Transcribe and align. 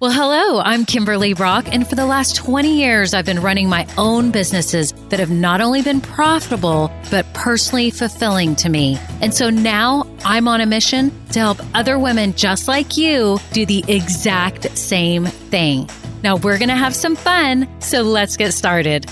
Well, 0.00 0.12
hello, 0.12 0.60
I'm 0.60 0.84
Kimberly 0.84 1.34
Brock, 1.34 1.66
and 1.72 1.84
for 1.84 1.96
the 1.96 2.06
last 2.06 2.36
20 2.36 2.78
years, 2.78 3.14
I've 3.14 3.24
been 3.24 3.42
running 3.42 3.68
my 3.68 3.84
own 3.98 4.30
businesses 4.30 4.92
that 5.08 5.18
have 5.18 5.32
not 5.32 5.60
only 5.60 5.82
been 5.82 6.00
profitable, 6.00 6.92
but 7.10 7.26
personally 7.34 7.90
fulfilling 7.90 8.54
to 8.56 8.68
me. 8.68 8.96
And 9.20 9.34
so 9.34 9.50
now 9.50 10.06
I'm 10.24 10.46
on 10.46 10.60
a 10.60 10.66
mission 10.66 11.10
to 11.30 11.40
help 11.40 11.58
other 11.74 11.98
women 11.98 12.32
just 12.34 12.68
like 12.68 12.96
you 12.96 13.40
do 13.52 13.66
the 13.66 13.84
exact 13.88 14.78
same 14.78 15.24
thing. 15.24 15.90
Now 16.22 16.36
we're 16.36 16.58
going 16.58 16.68
to 16.68 16.76
have 16.76 16.94
some 16.94 17.16
fun, 17.16 17.68
so 17.80 18.02
let's 18.02 18.36
get 18.36 18.52
started. 18.52 19.04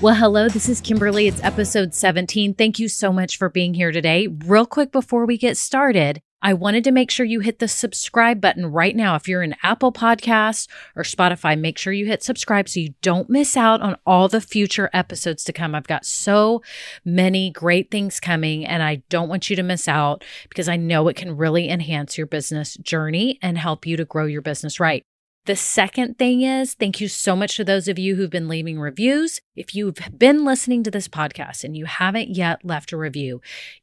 Well, 0.00 0.14
hello, 0.14 0.48
this 0.48 0.68
is 0.68 0.80
Kimberly. 0.80 1.26
It's 1.26 1.42
episode 1.42 1.92
17. 1.92 2.54
Thank 2.54 2.78
you 2.78 2.86
so 2.88 3.12
much 3.12 3.36
for 3.36 3.48
being 3.48 3.74
here 3.74 3.90
today. 3.90 4.28
Real 4.28 4.64
quick 4.64 4.92
before 4.92 5.26
we 5.26 5.36
get 5.36 5.56
started, 5.56 6.22
I 6.42 6.54
wanted 6.54 6.84
to 6.84 6.92
make 6.92 7.10
sure 7.10 7.26
you 7.26 7.40
hit 7.40 7.58
the 7.58 7.68
subscribe 7.68 8.40
button 8.40 8.66
right 8.66 8.96
now. 8.96 9.14
If 9.14 9.28
you're 9.28 9.42
in 9.42 9.56
Apple 9.62 9.92
Podcasts 9.92 10.68
or 10.96 11.02
Spotify, 11.02 11.58
make 11.58 11.76
sure 11.76 11.92
you 11.92 12.06
hit 12.06 12.22
subscribe 12.22 12.68
so 12.68 12.80
you 12.80 12.94
don't 13.02 13.28
miss 13.28 13.56
out 13.56 13.82
on 13.82 13.96
all 14.06 14.28
the 14.28 14.40
future 14.40 14.88
episodes 14.92 15.44
to 15.44 15.52
come. 15.52 15.74
I've 15.74 15.86
got 15.86 16.06
so 16.06 16.62
many 17.04 17.50
great 17.50 17.90
things 17.90 18.20
coming 18.20 18.64
and 18.64 18.82
I 18.82 19.02
don't 19.08 19.28
want 19.28 19.50
you 19.50 19.56
to 19.56 19.62
miss 19.62 19.86
out 19.86 20.24
because 20.48 20.68
I 20.68 20.76
know 20.76 21.08
it 21.08 21.16
can 21.16 21.36
really 21.36 21.68
enhance 21.68 22.16
your 22.16 22.26
business 22.26 22.76
journey 22.76 23.38
and 23.42 23.58
help 23.58 23.86
you 23.86 23.96
to 23.96 24.04
grow 24.04 24.24
your 24.24 24.42
business 24.42 24.80
right. 24.80 25.04
The 25.46 25.56
second 25.56 26.18
thing 26.18 26.42
is, 26.42 26.74
thank 26.74 27.00
you 27.00 27.08
so 27.08 27.34
much 27.34 27.56
to 27.56 27.64
those 27.64 27.88
of 27.88 27.98
you 27.98 28.14
who've 28.14 28.30
been 28.30 28.46
leaving 28.46 28.78
reviews. 28.78 29.40
If 29.56 29.74
you've 29.74 29.98
been 30.16 30.44
listening 30.44 30.82
to 30.84 30.90
this 30.90 31.08
podcast 31.08 31.64
and 31.64 31.74
you 31.74 31.86
haven't 31.86 32.28
yet 32.28 32.62
left 32.62 32.92
a 32.92 32.98
review, 32.98 33.40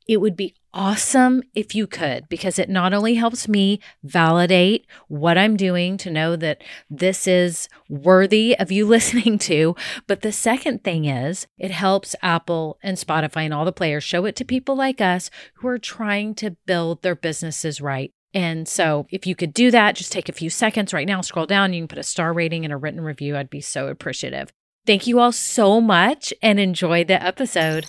it 0.08 0.18
would 0.18 0.36
be 0.36 0.54
awesome 0.72 1.42
if 1.56 1.74
you 1.74 1.88
could, 1.88 2.30
because 2.30 2.60
it 2.60 2.70
not 2.70 2.94
only 2.94 3.16
helps 3.16 3.48
me 3.48 3.80
validate 4.04 4.86
what 5.08 5.36
I'm 5.36 5.58
doing 5.58 5.98
to 5.98 6.12
know 6.12 6.36
that 6.36 6.64
this 6.92 7.26
is 7.26 7.68
worthy 7.90 8.56
of 8.60 8.72
you 8.72 8.86
listening 8.88 9.40
to, 9.40 9.76
but 10.06 10.22
the 10.22 10.32
second 10.32 10.84
thing 10.84 11.06
is 11.06 11.48
it 11.58 11.72
helps 11.72 12.16
Apple 12.22 12.78
and 12.84 12.98
Spotify 12.98 13.46
and 13.46 13.54
all 13.54 13.66
the 13.66 13.72
players 13.72 14.04
show 14.04 14.26
it 14.26 14.36
to 14.36 14.46
people 14.46 14.76
like 14.76 15.02
us 15.02 15.32
who 15.56 15.68
are 15.68 15.80
trying 15.80 16.36
to 16.36 16.52
build 16.68 17.02
their 17.02 17.16
businesses 17.16 17.82
right. 17.82 18.14
And 18.34 18.68
so, 18.68 19.08
if 19.10 19.26
you 19.26 19.36
could 19.36 19.54
do 19.54 19.72
that, 19.72 19.96
just 19.96 20.12
take 20.12 20.30
a 20.30 20.34
few 20.34 20.50
seconds 20.50 20.94
right 20.94 21.08
now, 21.08 21.22
scroll 21.22 21.46
down, 21.46 21.74
you 21.74 21.82
can 21.82 21.88
put 21.88 21.98
a 21.98 22.04
star 22.04 22.34
rating 22.34 22.66
and 22.66 22.74
a 22.74 22.78
written 22.78 23.02
review. 23.02 23.38
I'd 23.38 23.50
be 23.50 23.62
so 23.62 23.88
appreciative. 23.88 24.52
Thank 24.86 25.08
you 25.08 25.20
all 25.20 25.32
so 25.32 25.82
much 25.82 26.34
and 26.42 26.60
enjoy 26.60 27.04
the 27.04 27.22
episode. 27.22 27.86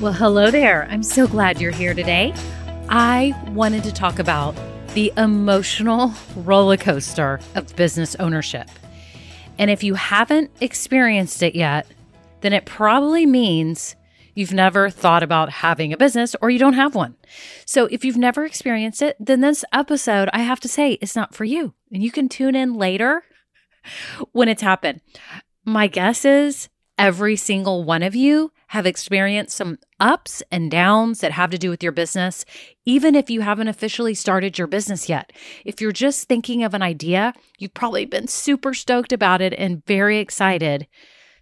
Well, 0.00 0.12
hello 0.12 0.50
there. 0.50 0.86
I'm 0.90 1.02
so 1.02 1.26
glad 1.26 1.60
you're 1.60 1.72
here 1.72 1.94
today. 1.94 2.32
I 2.88 3.34
wanted 3.48 3.82
to 3.84 3.92
talk 3.92 4.18
about 4.18 4.54
the 4.94 5.12
emotional 5.16 6.12
roller 6.36 6.76
coaster 6.76 7.40
of 7.54 7.74
business 7.76 8.14
ownership. 8.16 8.68
And 9.58 9.70
if 9.70 9.82
you 9.82 9.94
haven't 9.94 10.50
experienced 10.60 11.42
it 11.42 11.54
yet, 11.54 11.86
then 12.40 12.52
it 12.52 12.66
probably 12.66 13.26
means 13.26 13.96
you've 14.34 14.52
never 14.52 14.90
thought 14.90 15.22
about 15.22 15.50
having 15.50 15.92
a 15.92 15.96
business 15.96 16.36
or 16.40 16.50
you 16.50 16.58
don't 16.58 16.74
have 16.74 16.94
one. 16.94 17.16
So 17.64 17.86
if 17.86 18.04
you've 18.04 18.18
never 18.18 18.44
experienced 18.44 19.00
it, 19.02 19.16
then 19.18 19.40
this 19.40 19.64
episode, 19.72 20.28
I 20.32 20.40
have 20.40 20.60
to 20.60 20.68
say, 20.68 20.92
is 20.94 21.16
not 21.16 21.34
for 21.34 21.44
you. 21.44 21.74
And 21.90 22.02
you 22.02 22.10
can 22.10 22.28
tune 22.28 22.54
in 22.54 22.74
later 22.74 23.24
when 24.32 24.48
it's 24.48 24.62
happened. 24.62 25.00
My 25.64 25.86
guess 25.86 26.24
is 26.24 26.68
every 26.98 27.36
single 27.36 27.82
one 27.84 28.02
of 28.02 28.14
you 28.14 28.52
have 28.68 28.86
experienced 28.86 29.56
some 29.56 29.78
ups 30.00 30.42
and 30.50 30.70
downs 30.70 31.20
that 31.20 31.32
have 31.32 31.50
to 31.50 31.58
do 31.58 31.70
with 31.70 31.82
your 31.82 31.92
business, 31.92 32.44
even 32.84 33.14
if 33.14 33.30
you 33.30 33.40
haven't 33.40 33.68
officially 33.68 34.14
started 34.14 34.58
your 34.58 34.66
business 34.66 35.08
yet. 35.08 35.32
If 35.64 35.80
you're 35.80 35.92
just 35.92 36.28
thinking 36.28 36.64
of 36.64 36.74
an 36.74 36.82
idea, 36.82 37.32
you've 37.58 37.74
probably 37.74 38.06
been 38.06 38.26
super 38.26 38.74
stoked 38.74 39.12
about 39.12 39.40
it 39.40 39.54
and 39.56 39.84
very 39.86 40.18
excited. 40.18 40.88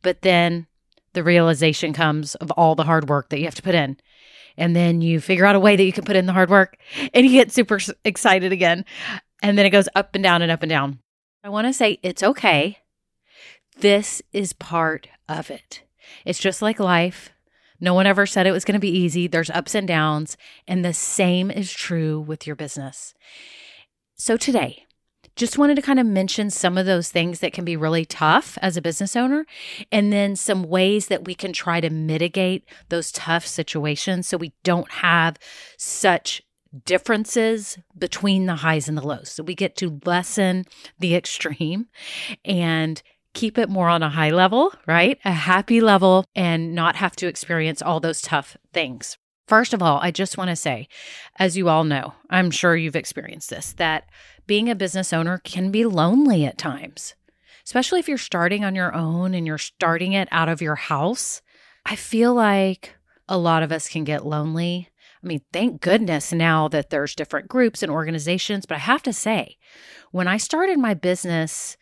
But 0.02 0.22
then 0.22 0.66
the 1.14 1.24
realization 1.24 1.92
comes 1.92 2.34
of 2.36 2.50
all 2.52 2.74
the 2.74 2.84
hard 2.84 3.08
work 3.08 3.30
that 3.30 3.38
you 3.38 3.44
have 3.46 3.54
to 3.54 3.62
put 3.62 3.74
in. 3.74 3.96
And 4.56 4.76
then 4.76 5.00
you 5.00 5.20
figure 5.20 5.46
out 5.46 5.56
a 5.56 5.60
way 5.60 5.76
that 5.76 5.84
you 5.84 5.92
can 5.92 6.04
put 6.04 6.16
in 6.16 6.26
the 6.26 6.32
hard 6.32 6.50
work 6.50 6.76
and 7.14 7.24
you 7.26 7.32
get 7.32 7.52
super 7.52 7.78
excited 8.04 8.52
again. 8.52 8.84
And 9.42 9.56
then 9.58 9.66
it 9.66 9.70
goes 9.70 9.88
up 9.94 10.14
and 10.14 10.22
down 10.22 10.42
and 10.42 10.52
up 10.52 10.62
and 10.62 10.70
down. 10.70 10.98
I 11.42 11.48
want 11.48 11.66
to 11.66 11.72
say 11.72 11.98
it's 12.02 12.22
okay. 12.22 12.78
This 13.78 14.22
is 14.32 14.52
part 14.52 15.08
of 15.28 15.50
it. 15.50 15.82
It's 16.24 16.38
just 16.38 16.62
like 16.62 16.78
life. 16.80 17.30
No 17.80 17.94
one 17.94 18.06
ever 18.06 18.26
said 18.26 18.46
it 18.46 18.52
was 18.52 18.64
going 18.64 18.74
to 18.74 18.80
be 18.80 18.96
easy. 18.96 19.26
There's 19.26 19.50
ups 19.50 19.74
and 19.74 19.86
downs, 19.86 20.36
and 20.66 20.84
the 20.84 20.94
same 20.94 21.50
is 21.50 21.72
true 21.72 22.20
with 22.20 22.46
your 22.46 22.56
business. 22.56 23.14
So 24.14 24.36
today, 24.36 24.86
just 25.36 25.58
wanted 25.58 25.74
to 25.74 25.82
kind 25.82 25.98
of 25.98 26.06
mention 26.06 26.48
some 26.50 26.78
of 26.78 26.86
those 26.86 27.10
things 27.10 27.40
that 27.40 27.52
can 27.52 27.64
be 27.64 27.76
really 27.76 28.04
tough 28.04 28.56
as 28.62 28.76
a 28.76 28.82
business 28.82 29.16
owner, 29.16 29.44
and 29.90 30.12
then 30.12 30.36
some 30.36 30.62
ways 30.62 31.08
that 31.08 31.24
we 31.24 31.34
can 31.34 31.52
try 31.52 31.80
to 31.80 31.90
mitigate 31.90 32.64
those 32.88 33.10
tough 33.10 33.46
situations 33.46 34.28
so 34.28 34.36
we 34.36 34.52
don't 34.62 34.90
have 34.92 35.36
such 35.76 36.42
differences 36.84 37.78
between 37.96 38.46
the 38.46 38.56
highs 38.56 38.88
and 38.88 38.96
the 38.96 39.06
lows. 39.06 39.30
So 39.30 39.42
we 39.42 39.54
get 39.54 39.76
to 39.76 40.00
lessen 40.04 40.64
the 40.98 41.14
extreme 41.14 41.86
and 42.44 43.02
keep 43.34 43.58
it 43.58 43.68
more 43.68 43.88
on 43.88 44.02
a 44.02 44.10
high 44.10 44.30
level, 44.30 44.72
right? 44.86 45.18
A 45.24 45.32
happy 45.32 45.80
level 45.80 46.24
and 46.34 46.74
not 46.74 46.96
have 46.96 47.16
to 47.16 47.26
experience 47.26 47.82
all 47.82 48.00
those 48.00 48.22
tough 48.22 48.56
things. 48.72 49.18
First 49.46 49.74
of 49.74 49.82
all, 49.82 49.98
I 50.00 50.10
just 50.10 50.38
want 50.38 50.48
to 50.48 50.56
say, 50.56 50.88
as 51.38 51.56
you 51.56 51.68
all 51.68 51.84
know, 51.84 52.14
I'm 52.30 52.50
sure 52.50 52.76
you've 52.76 52.96
experienced 52.96 53.50
this, 53.50 53.74
that 53.74 54.08
being 54.46 54.70
a 54.70 54.74
business 54.74 55.12
owner 55.12 55.38
can 55.44 55.70
be 55.70 55.84
lonely 55.84 56.46
at 56.46 56.56
times, 56.56 57.14
especially 57.64 58.00
if 58.00 58.08
you're 58.08 58.16
starting 58.16 58.64
on 58.64 58.74
your 58.74 58.94
own 58.94 59.34
and 59.34 59.46
you're 59.46 59.58
starting 59.58 60.12
it 60.12 60.28
out 60.30 60.48
of 60.48 60.62
your 60.62 60.76
house. 60.76 61.42
I 61.84 61.96
feel 61.96 62.32
like 62.32 62.94
a 63.28 63.36
lot 63.36 63.62
of 63.62 63.72
us 63.72 63.88
can 63.88 64.04
get 64.04 64.24
lonely. 64.24 64.88
I 65.22 65.26
mean, 65.26 65.42
thank 65.52 65.80
goodness 65.80 66.32
now 66.32 66.68
that 66.68 66.90
there's 66.90 67.14
different 67.14 67.48
groups 67.48 67.82
and 67.82 67.90
organizations, 67.90 68.66
but 68.66 68.76
I 68.76 68.80
have 68.80 69.02
to 69.04 69.12
say, 69.12 69.56
when 70.10 70.28
I 70.28 70.36
started 70.36 70.78
my 70.78 70.94
business 70.94 71.76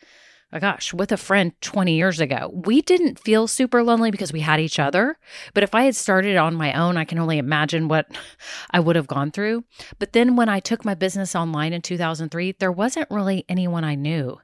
oh 0.53 0.59
gosh, 0.59 0.93
with 0.93 1.11
a 1.13 1.17
friend 1.17 1.53
20 1.63 1.95
years 1.95 2.21
ago. 2.21 2.51
We 2.53 2.83
didn't 2.83 3.19
feel 3.19 3.47
super 3.49 3.83
lonely 3.83 4.11
because 4.11 4.33
we 4.33 4.41
had 4.41 4.61
each 4.61 4.79
other. 4.79 5.19
But 5.55 5.63
if 5.63 5.75
I 5.75 5.85
had 5.85 5.97
started 5.97 6.37
on 6.37 6.55
my 6.55 6.73
own, 6.75 6.97
I 6.97 7.05
can 7.05 7.19
only 7.19 7.39
imagine 7.39 7.89
what 7.89 8.07
I 8.71 8.81
would 8.81 8.97
have 8.97 9.07
gone 9.07 9.31
through. 9.31 9.65
But 9.99 10.13
then 10.13 10.37
when 10.37 10.49
I 10.49 10.61
took 10.61 10.85
my 10.85 10.95
business 10.95 11.35
online 11.35 11.73
in 11.73 11.83
2003, 11.83 12.57
there 12.59 12.73
wasn't 12.73 13.11
really 13.11 13.45
anyone 13.49 13.85
I 13.85 13.95
knew 13.95 14.39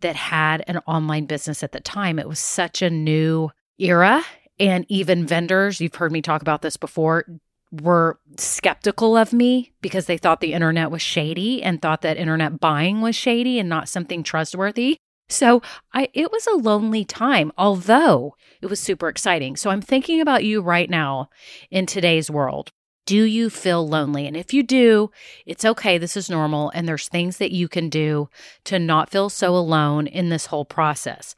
that 0.00 0.16
had 0.16 0.62
an 0.66 0.78
online 0.86 1.26
business 1.26 1.62
at 1.62 1.72
the 1.72 1.80
time. 1.80 2.18
It 2.18 2.28
was 2.28 2.38
such 2.38 2.82
a 2.82 2.90
new 2.90 3.50
era. 3.78 4.24
And 4.58 4.86
even 4.88 5.26
vendors, 5.26 5.80
you've 5.80 5.94
heard 5.94 6.12
me 6.12 6.22
talk 6.22 6.42
about 6.42 6.62
this 6.62 6.76
before, 6.76 7.26
were 7.70 8.18
skeptical 8.38 9.16
of 9.16 9.32
me 9.32 9.72
because 9.82 10.06
they 10.06 10.16
thought 10.16 10.40
the 10.40 10.54
internet 10.54 10.90
was 10.90 11.02
shady 11.02 11.62
and 11.62 11.82
thought 11.82 12.02
that 12.02 12.16
internet 12.16 12.60
buying 12.60 13.00
was 13.00 13.16
shady 13.16 13.58
and 13.58 13.68
not 13.68 13.88
something 13.88 14.22
trustworthy. 14.22 14.98
So 15.28 15.62
I 15.92 16.08
it 16.14 16.30
was 16.30 16.46
a 16.46 16.56
lonely 16.56 17.04
time, 17.04 17.52
although 17.58 18.36
it 18.60 18.66
was 18.66 18.80
super 18.80 19.08
exciting. 19.08 19.56
So 19.56 19.70
I'm 19.70 19.82
thinking 19.82 20.20
about 20.20 20.44
you 20.44 20.60
right 20.60 20.88
now 20.88 21.30
in 21.70 21.86
today's 21.86 22.30
world. 22.30 22.70
Do 23.06 23.22
you 23.22 23.50
feel 23.50 23.86
lonely? 23.86 24.26
And 24.26 24.36
if 24.36 24.52
you 24.52 24.64
do, 24.64 25.12
it's 25.46 25.64
okay. 25.64 25.96
This 25.96 26.16
is 26.16 26.28
normal. 26.28 26.70
And 26.70 26.88
there's 26.88 27.08
things 27.08 27.36
that 27.36 27.52
you 27.52 27.68
can 27.68 27.88
do 27.88 28.28
to 28.64 28.80
not 28.80 29.10
feel 29.10 29.30
so 29.30 29.54
alone 29.56 30.08
in 30.08 30.28
this 30.28 30.46
whole 30.46 30.64
process. 30.64 31.36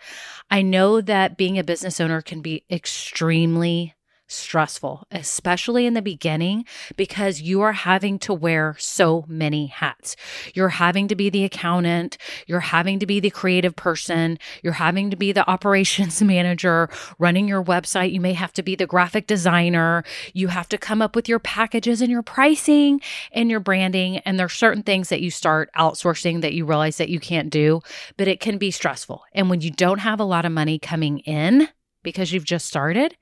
I 0.50 0.62
know 0.62 1.02
that 1.02 1.36
being 1.36 1.58
a 1.58 1.64
business 1.64 2.00
owner 2.00 2.22
can 2.22 2.40
be 2.40 2.64
extremely 2.70 3.94
stressful, 4.28 5.06
especially 5.10 5.86
in 5.86 5.94
the 5.94 6.02
beginning, 6.02 6.64
because 6.96 7.40
you 7.40 7.62
are 7.62 7.72
having 7.72 8.18
to 8.20 8.32
wear 8.32 8.76
so 8.78 9.24
many 9.26 9.66
hats. 9.66 10.16
You're 10.54 10.68
having 10.68 11.08
to 11.08 11.16
be 11.16 11.30
the 11.30 11.44
accountant, 11.44 12.18
you're 12.46 12.60
having 12.60 12.98
to 12.98 13.06
be 13.06 13.20
the 13.20 13.30
creative 13.30 13.74
person, 13.74 14.38
you're 14.62 14.74
having 14.74 15.10
to 15.10 15.16
be 15.16 15.32
the 15.32 15.48
operations 15.48 16.22
manager 16.28 16.88
running 17.18 17.48
your 17.48 17.64
website. 17.64 18.12
You 18.12 18.20
may 18.20 18.34
have 18.34 18.52
to 18.54 18.62
be 18.62 18.76
the 18.76 18.86
graphic 18.86 19.26
designer. 19.26 20.04
You 20.34 20.48
have 20.48 20.68
to 20.68 20.78
come 20.78 21.02
up 21.02 21.16
with 21.16 21.28
your 21.28 21.38
packages 21.38 22.00
and 22.00 22.10
your 22.10 22.22
pricing 22.22 23.00
and 23.32 23.50
your 23.50 23.60
branding. 23.60 24.18
And 24.18 24.38
there's 24.38 24.52
certain 24.52 24.82
things 24.82 25.08
that 25.08 25.22
you 25.22 25.30
start 25.30 25.70
outsourcing 25.76 26.42
that 26.42 26.54
you 26.54 26.64
realize 26.66 26.98
that 26.98 27.08
you 27.08 27.20
can't 27.20 27.50
do, 27.50 27.80
but 28.16 28.28
it 28.28 28.40
can 28.40 28.58
be 28.58 28.70
stressful. 28.70 29.22
And 29.32 29.50
when 29.50 29.60
you 29.62 29.70
don't 29.70 30.00
have 30.00 30.20
a 30.20 30.24
lot 30.24 30.44
of 30.44 30.52
money 30.52 30.78
coming 30.78 31.20
in, 31.20 31.68
because 32.02 32.32
you've 32.32 32.44
just 32.44 32.66
started, 32.66 33.16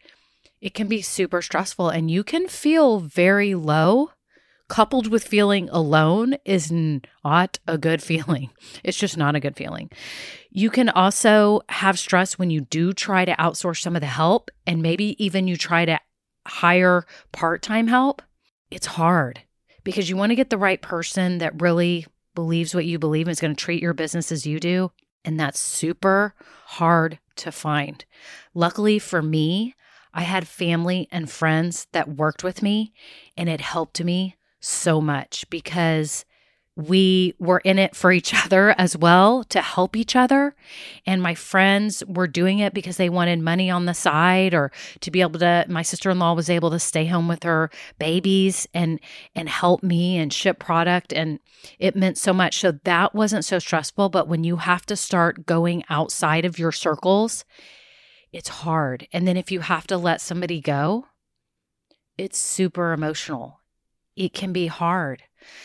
it 0.66 0.74
can 0.74 0.88
be 0.88 1.00
super 1.00 1.40
stressful 1.40 1.90
and 1.90 2.10
you 2.10 2.24
can 2.24 2.48
feel 2.48 2.98
very 2.98 3.54
low. 3.54 4.10
Coupled 4.68 5.06
with 5.06 5.22
feeling 5.22 5.68
alone 5.68 6.34
is 6.44 6.72
not 6.72 7.60
a 7.68 7.78
good 7.78 8.02
feeling. 8.10 8.50
It's 8.82 8.98
just 8.98 9.16
not 9.16 9.36
a 9.36 9.40
good 9.40 9.54
feeling. 9.54 9.92
You 10.50 10.70
can 10.70 10.88
also 10.88 11.60
have 11.68 12.00
stress 12.00 12.36
when 12.36 12.50
you 12.50 12.62
do 12.62 12.92
try 12.92 13.24
to 13.24 13.36
outsource 13.36 13.80
some 13.80 13.94
of 13.94 14.00
the 14.00 14.08
help 14.08 14.50
and 14.66 14.82
maybe 14.82 15.14
even 15.24 15.46
you 15.46 15.56
try 15.56 15.84
to 15.84 16.00
hire 16.48 17.06
part 17.30 17.62
time 17.62 17.86
help, 17.86 18.20
it's 18.68 18.86
hard 18.86 19.38
because 19.84 20.10
you 20.10 20.16
want 20.16 20.30
to 20.30 20.36
get 20.36 20.50
the 20.50 20.58
right 20.58 20.82
person 20.82 21.38
that 21.38 21.62
really 21.62 22.06
believes 22.34 22.74
what 22.74 22.86
you 22.86 22.98
believe 22.98 23.28
and 23.28 23.32
is 23.32 23.40
going 23.40 23.54
to 23.54 23.64
treat 23.64 23.80
your 23.80 23.94
business 23.94 24.32
as 24.32 24.44
you 24.44 24.58
do. 24.58 24.90
And 25.24 25.38
that's 25.38 25.60
super 25.60 26.34
hard 26.64 27.20
to 27.36 27.52
find. 27.52 28.04
Luckily 28.52 28.98
for 28.98 29.22
me, 29.22 29.76
I 30.16 30.22
had 30.22 30.48
family 30.48 31.08
and 31.12 31.30
friends 31.30 31.86
that 31.92 32.08
worked 32.08 32.42
with 32.42 32.62
me, 32.62 32.94
and 33.36 33.50
it 33.50 33.60
helped 33.60 34.02
me 34.02 34.36
so 34.60 34.98
much 34.98 35.44
because 35.50 36.24
we 36.74 37.34
were 37.38 37.58
in 37.58 37.78
it 37.78 37.94
for 37.94 38.10
each 38.10 38.32
other 38.44 38.74
as 38.78 38.96
well 38.96 39.44
to 39.44 39.60
help 39.60 39.94
each 39.94 40.16
other. 40.16 40.56
And 41.04 41.22
my 41.22 41.34
friends 41.34 42.02
were 42.06 42.26
doing 42.26 42.60
it 42.60 42.72
because 42.72 42.96
they 42.96 43.10
wanted 43.10 43.40
money 43.40 43.70
on 43.70 43.84
the 43.84 43.92
side 43.92 44.54
or 44.54 44.72
to 45.00 45.10
be 45.10 45.20
able 45.20 45.38
to 45.40 45.66
my 45.68 45.82
sister-in-law 45.82 46.32
was 46.32 46.48
able 46.48 46.70
to 46.70 46.78
stay 46.78 47.04
home 47.04 47.28
with 47.28 47.42
her 47.42 47.70
babies 47.98 48.66
and 48.72 48.98
and 49.34 49.50
help 49.50 49.82
me 49.82 50.16
and 50.16 50.32
ship 50.32 50.58
product 50.58 51.12
and 51.12 51.40
it 51.78 51.94
meant 51.94 52.16
so 52.16 52.32
much. 52.32 52.58
So 52.58 52.72
that 52.84 53.14
wasn't 53.14 53.44
so 53.44 53.58
stressful, 53.58 54.08
but 54.08 54.28
when 54.28 54.44
you 54.44 54.56
have 54.56 54.86
to 54.86 54.96
start 54.96 55.44
going 55.44 55.84
outside 55.90 56.46
of 56.46 56.58
your 56.58 56.72
circles, 56.72 57.44
it's 58.36 58.48
hard. 58.50 59.08
And 59.14 59.26
then 59.26 59.38
if 59.38 59.50
you 59.50 59.60
have 59.60 59.86
to 59.86 59.96
let 59.96 60.20
somebody 60.20 60.60
go, 60.60 61.06
it's 62.18 62.36
super 62.36 62.92
emotional. 62.92 63.60
It 64.14 64.34
can 64.34 64.52
be 64.52 64.66
hard. 64.66 65.22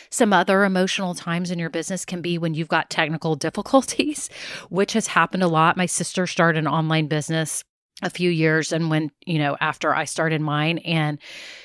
Some 0.08 0.32
other 0.32 0.64
emotional 0.64 1.14
times 1.14 1.50
in 1.50 1.58
your 1.58 1.68
business 1.68 2.06
can 2.06 2.22
be 2.22 2.38
when 2.38 2.54
you've 2.54 2.68
got 2.68 2.88
technical 2.88 3.36
difficulties, 3.46 4.30
which 4.70 4.94
has 4.94 5.08
happened 5.08 5.42
a 5.42 5.48
lot. 5.48 5.76
My 5.76 5.84
sister 5.84 6.26
started 6.26 6.60
an 6.60 6.66
online 6.66 7.08
business 7.08 7.62
a 8.00 8.10
few 8.10 8.30
years 8.30 8.72
and 8.72 8.90
when 8.90 9.10
you 9.26 9.38
know 9.38 9.56
after 9.60 9.94
i 9.94 10.04
started 10.04 10.40
mine 10.40 10.78
and 10.78 11.18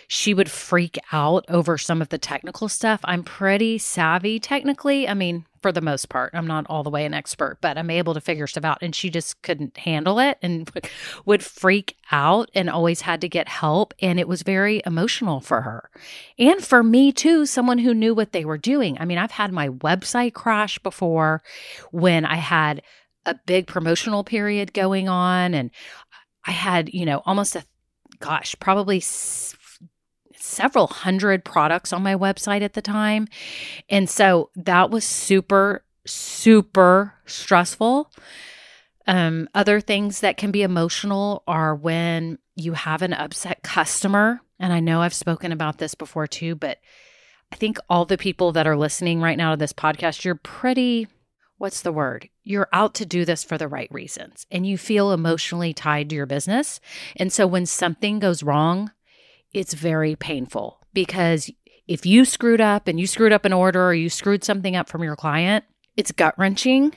she 0.09 0.33
would 0.33 0.50
freak 0.50 0.97
out 1.12 1.44
over 1.50 1.77
some 1.77 2.01
of 2.01 2.07
the 2.09 2.18
technical 2.18 2.69
stuff. 2.69 3.01
I'm 3.03 3.24
pretty 3.24 3.77
savvy 3.77 4.39
technically 4.39 5.07
i 5.07 5.13
mean 5.13 5.45
for 5.63 5.71
the 5.71 5.81
most 5.81 6.07
part. 6.07 6.33
I'm 6.33 6.47
not 6.47 6.68
all 6.69 6.83
the 6.83 6.89
way 6.89 7.06
an 7.06 7.13
expert 7.13 7.57
but 7.62 7.77
i'm 7.77 7.89
able 7.89 8.13
to 8.13 8.21
figure 8.21 8.45
stuff 8.45 8.65
out 8.65 8.79
and 8.81 8.94
she 8.94 9.09
just 9.09 9.41
couldn't 9.41 9.77
handle 9.77 10.19
it 10.19 10.38
and 10.41 10.69
would 11.25 11.44
freak 11.44 11.95
out 12.12 12.50
and 12.53 12.69
always 12.69 13.01
had 13.01 13.21
to 13.21 13.29
get 13.29 13.47
help 13.47 13.94
and 14.01 14.19
it 14.19 14.27
was 14.27 14.44
very 14.44 14.81
emotional 14.85 15.39
for 15.39 15.62
her. 15.62 15.89
And 16.38 16.63
for 16.63 16.83
me 16.83 17.12
too 17.12 17.45
someone 17.45 17.79
who 17.79 17.94
knew 17.94 18.13
what 18.13 18.31
they 18.31 18.45
were 18.45 18.57
doing. 18.57 18.97
I 19.00 19.06
mean 19.06 19.18
i've 19.18 19.31
had 19.31 19.51
my 19.51 19.69
website 19.69 20.33
crash 20.33 20.77
before 20.79 21.41
when 21.91 22.25
i 22.25 22.35
had 22.35 22.83
a 23.27 23.35
big 23.45 23.68
promotional 23.68 24.24
period 24.24 24.74
going 24.74 25.09
on 25.09 25.53
and 25.53 25.69
I 26.48 26.52
had, 26.52 26.94
you 26.94 27.06
know, 27.06 27.22
almost 27.26 27.56
a, 27.56 27.64
gosh, 28.20 28.56
probably 28.60 28.98
s- 28.98 29.56
several 30.36 30.88
hundred 30.88 31.44
products 31.44 31.94
on 31.94 32.02
my 32.02 32.16
website 32.16 32.62
at 32.62 32.74
the 32.74 32.82
time. 32.82 33.28
And 33.90 34.10
so 34.10 34.50
that 34.56 34.90
was 34.90 35.04
super, 35.04 35.84
super 36.06 37.14
stressful. 37.26 38.12
Um, 39.06 39.48
other 39.54 39.80
things 39.80 40.22
that 40.22 40.38
can 40.38 40.52
be 40.52 40.64
emotional 40.64 41.44
are 41.48 41.76
when 41.76 42.40
you 42.56 42.74
have 42.74 43.02
an 43.02 43.14
upset 43.14 43.62
customer. 43.64 44.42
And 44.60 44.74
I 44.74 44.80
know 44.80 45.02
I've 45.02 45.14
spoken 45.14 45.52
about 45.52 45.78
this 45.78 45.96
before 45.96 46.28
too, 46.28 46.56
but 46.56 46.80
I 47.52 47.56
think 47.56 47.78
all 47.90 48.06
the 48.06 48.18
people 48.18 48.52
that 48.54 48.68
are 48.68 48.76
listening 48.76 49.22
right 49.22 49.38
now 49.38 49.52
to 49.52 49.58
this 49.58 49.74
podcast, 49.74 50.26
you're 50.26 50.36
pretty 50.36 51.08
what's 51.57 51.81
the 51.81 51.92
word? 51.92 52.30
You're 52.44 52.69
out 52.71 52.94
to 52.95 53.06
do 53.06 53.25
this 53.25 53.44
for 53.44 53.57
the 53.57 53.68
right 53.68 53.92
reasons 53.92 54.45
and 54.51 54.65
you 54.65 54.77
feel 54.77 55.12
emotionally 55.12 55.74
tied 55.74 56.09
to 56.09 56.15
your 56.15 56.25
business. 56.25 56.80
And 57.15 57.31
so 57.31 57.48
when 57.48 57.65
something 57.65 58.19
goes 58.19 58.44
wrong, 58.44 58.92
it's 59.54 59.74
very 59.74 60.15
painful 60.15 60.86
because 60.94 61.50
if 61.88 62.06
you 62.06 62.25
screwed 62.25 62.62
up 62.62 62.88
and 62.88 63.00
you 63.00 63.07
screwed 63.07 63.33
up 63.33 63.45
an 63.45 63.54
order 63.54 63.88
or 63.88 63.94
you 63.94 64.09
screwed 64.09 64.44
something 64.44 64.75
up 64.75 64.89
from 64.89 65.04
your 65.04 65.15
client, 65.15 65.65
it's 65.95 66.12
gut 66.12 66.36
wrenching. 66.38 66.94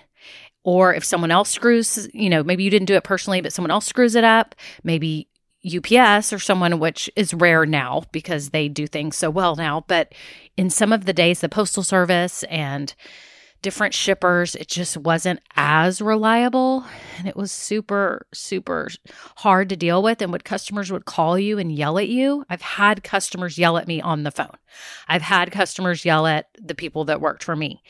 Or 0.62 0.92
if 0.92 1.04
someone 1.04 1.30
else 1.30 1.48
screws, 1.48 2.08
you 2.12 2.28
know, 2.28 2.42
maybe 2.42 2.64
you 2.64 2.70
didn't 2.70 2.88
do 2.88 2.94
it 2.94 3.04
personally, 3.04 3.40
but 3.40 3.52
someone 3.52 3.70
else 3.70 3.86
screws 3.86 4.14
it 4.14 4.24
up, 4.24 4.54
maybe 4.84 5.28
UPS 5.64 6.32
or 6.32 6.38
someone, 6.38 6.78
which 6.78 7.10
is 7.16 7.32
rare 7.32 7.64
now 7.64 8.02
because 8.12 8.50
they 8.50 8.68
do 8.68 8.86
things 8.86 9.16
so 9.16 9.30
well 9.30 9.56
now. 9.56 9.84
But 9.86 10.14
in 10.56 10.68
some 10.68 10.92
of 10.92 11.06
the 11.06 11.12
days, 11.12 11.40
the 11.40 11.48
Postal 11.48 11.82
Service 11.82 12.42
and 12.44 12.94
different 13.62 13.94
shippers. 13.94 14.54
It 14.54 14.68
just 14.68 14.96
wasn't 14.96 15.40
as 15.56 16.00
reliable 16.00 16.84
and 17.18 17.28
it 17.28 17.36
was 17.36 17.52
super, 17.52 18.26
super 18.32 18.88
hard 19.36 19.68
to 19.68 19.76
deal 19.76 20.02
with. 20.02 20.22
And 20.22 20.32
when 20.32 20.40
customers 20.40 20.90
would 20.90 21.04
call 21.04 21.38
you 21.38 21.58
and 21.58 21.70
yell 21.70 21.98
at 21.98 22.08
you, 22.08 22.44
I've 22.48 22.62
had 22.62 23.04
customers 23.04 23.58
yell 23.58 23.76
at 23.76 23.88
me 23.88 24.00
on 24.00 24.22
the 24.22 24.30
phone. 24.30 24.56
I've 25.08 25.22
had 25.22 25.52
customers 25.52 26.04
yell 26.04 26.26
at 26.26 26.48
the 26.58 26.74
people 26.74 27.04
that 27.06 27.20
worked 27.20 27.44
for 27.44 27.56
me. 27.56 27.82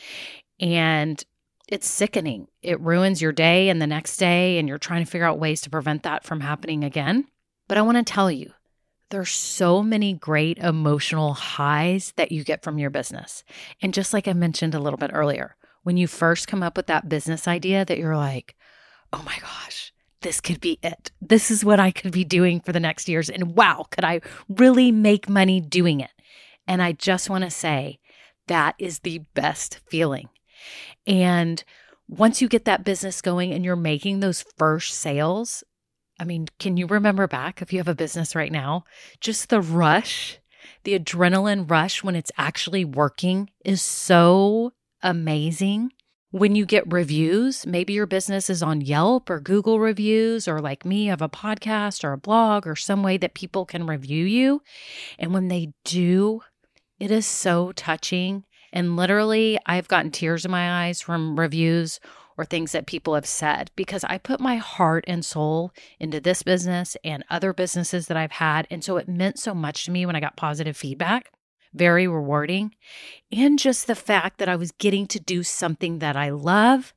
And 0.58 1.22
it's 1.69 1.88
sickening. 1.88 2.49
It 2.62 2.81
ruins 2.81 3.23
your 3.23 3.32
day 3.32 3.69
and 3.69 3.81
the 3.81 3.87
next 3.87 4.16
day, 4.16 4.58
and 4.58 4.69
you're 4.69 4.76
trying 4.76 5.05
to 5.05 5.11
figure 5.11 5.26
out 5.26 5.38
ways 5.38 5.61
to 5.62 5.70
prevent 5.70 6.02
that 6.02 6.25
from 6.25 6.40
happening 6.40 6.82
again. 6.82 7.26
But 7.69 7.78
I 7.78 7.82
want 7.82 7.96
to 7.96 8.12
tell 8.12 8.31
you, 8.31 8.52
there's 9.11 9.31
so 9.31 9.82
many 9.82 10.12
great 10.12 10.58
emotional 10.58 11.34
highs 11.34 12.12
that 12.16 12.32
you 12.32 12.43
get 12.44 12.62
from 12.62 12.78
your 12.78 12.90
business. 12.90 13.44
And 13.81 13.94
just 13.94 14.12
like 14.12 14.26
I 14.26 14.32
mentioned 14.32 14.75
a 14.75 14.81
little 14.81 14.96
bit 14.96 15.11
earlier, 15.12 15.56
when 15.82 15.97
you 15.97 16.06
first 16.06 16.49
come 16.49 16.62
up 16.62 16.77
with 16.77 16.87
that 16.87 17.09
business 17.09 17.49
idea 17.49 17.85
that 17.85 17.99
you're 17.99 18.17
like, 18.17 18.55
oh 19.12 19.23
my 19.25 19.37
gosh, 19.41 19.93
this 20.23 20.41
could 20.41 20.61
be 20.61 20.79
it. 20.82 21.11
This 21.21 21.50
is 21.50 21.65
what 21.65 21.81
I 21.81 21.91
could 21.91 22.12
be 22.12 22.25
doing 22.25 22.61
for 22.61 22.73
the 22.73 22.81
next 22.81 23.09
years. 23.09 23.31
And 23.31 23.55
wow, 23.55 23.87
could 23.91 24.05
I 24.05 24.21
really 24.49 24.93
make 24.93 25.29
money 25.29 25.61
doing 25.61 26.00
it? 26.00 26.11
And 26.67 26.82
I 26.82 26.93
just 26.93 27.31
want 27.31 27.44
to 27.44 27.50
say 27.50 27.99
that 28.47 28.75
is 28.79 29.00
the 29.00 29.19
best 29.35 29.81
feeling. 29.88 30.29
And 31.06 31.62
once 32.09 32.43
you 32.43 32.49
get 32.49 32.65
that 32.67 32.85
business 32.85 33.23
going 33.23 33.53
and 33.53 33.65
you're 33.65 33.76
making 33.76 34.21
those 34.21 34.44
first 34.59 34.94
sales, 34.94 35.65
I 36.19 36.25
mean, 36.25 36.49
can 36.59 36.76
you 36.76 36.87
remember 36.87 37.26
back 37.26 37.62
if 37.62 37.73
you 37.73 37.79
have 37.79 37.88
a 37.88 37.94
business 37.94 38.35
right 38.35 38.53
now? 38.53 38.85
Just 39.21 39.49
the 39.49 39.62
rush, 39.62 40.38
the 40.85 40.99
adrenaline 40.99 41.71
rush 41.71 42.05
when 42.05 42.15
it's 42.15 42.33
actually 42.37 42.85
working 42.85 43.49
is 43.65 43.81
so 43.81 44.73
amazing. 45.02 45.93
When 46.32 46.55
you 46.55 46.64
get 46.64 46.93
reviews, 46.93 47.67
maybe 47.67 47.93
your 47.93 48.06
business 48.06 48.49
is 48.49 48.62
on 48.62 48.81
Yelp 48.81 49.29
or 49.29 49.41
Google 49.41 49.81
reviews, 49.81 50.47
or 50.47 50.61
like 50.61 50.85
me, 50.85 51.11
of 51.11 51.20
a 51.20 51.29
podcast 51.29 52.05
or 52.05 52.12
a 52.12 52.19
blog 52.19 52.69
or 52.69 52.76
some 52.76 53.02
way 53.02 53.16
that 53.16 53.35
people 53.35 53.66
can 53.66 53.87
review 53.87 54.25
you. 54.25 54.62
And 55.19 55.35
when 55.35 55.49
they 55.49 55.73
do, 55.85 56.42
it 57.00 57.11
is 57.11 57.26
so 57.26 57.73
touching. 57.73 58.45
And 58.73 58.95
literally, 58.97 59.59
I've 59.66 59.88
gotten 59.88 60.12
tears 60.12 60.45
in 60.45 60.52
my 60.52 60.87
eyes 60.87 61.00
from 61.00 61.38
reviews 61.38 61.99
or 62.38 62.45
things 62.45 62.71
that 62.73 62.87
people 62.87 63.14
have 63.16 63.26
said 63.26 63.73
because 63.75 64.04
I 64.04 64.16
put 64.16 64.38
my 64.38 64.57
heart 64.57 65.04
and 65.09 65.25
soul 65.25 65.73
into 65.99 66.21
this 66.21 66.45
business 66.45 66.97
and 67.02 67.25
other 67.28 67.52
businesses 67.52 68.07
that 68.07 68.16
I've 68.16 68.30
had. 68.30 68.69
And 68.71 68.85
so 68.85 68.99
it 68.99 69.09
meant 69.09 69.40
so 69.40 69.52
much 69.52 69.85
to 69.85 69.90
me 69.90 70.07
when 70.07 70.14
I 70.14 70.21
got 70.21 70.37
positive 70.37 70.76
feedback 70.76 71.33
very 71.73 72.07
rewarding. 72.07 72.75
And 73.33 73.59
just 73.59 73.87
the 73.87 73.95
fact 73.95 74.39
that 74.39 74.49
I 74.49 74.57
was 74.57 74.73
getting 74.73 75.07
to 75.09 75.21
do 75.21 75.43
something 75.43 75.99
that 76.00 76.17
I 76.17 76.31
love, 76.31 76.93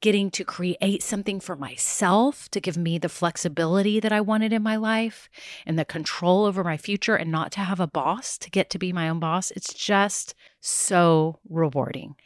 getting 0.00 0.30
to 0.30 0.44
create 0.44 1.02
something 1.02 1.40
for 1.40 1.56
myself 1.56 2.50
to 2.50 2.60
give 2.60 2.76
me 2.76 2.98
the 2.98 3.08
flexibility 3.08 3.98
that 4.00 4.12
I 4.12 4.20
wanted 4.20 4.52
in 4.52 4.62
my 4.62 4.76
life 4.76 5.28
and 5.64 5.78
the 5.78 5.84
control 5.84 6.44
over 6.44 6.62
my 6.62 6.76
future 6.76 7.16
and 7.16 7.30
not 7.30 7.52
to 7.52 7.60
have 7.60 7.80
a 7.80 7.86
boss 7.86 8.36
to 8.38 8.50
get 8.50 8.70
to 8.70 8.78
be 8.78 8.92
my 8.92 9.08
own 9.08 9.20
boss. 9.20 9.50
It's 9.52 9.72
just 9.72 10.34
so 10.60 11.38
rewarding. 11.48 12.16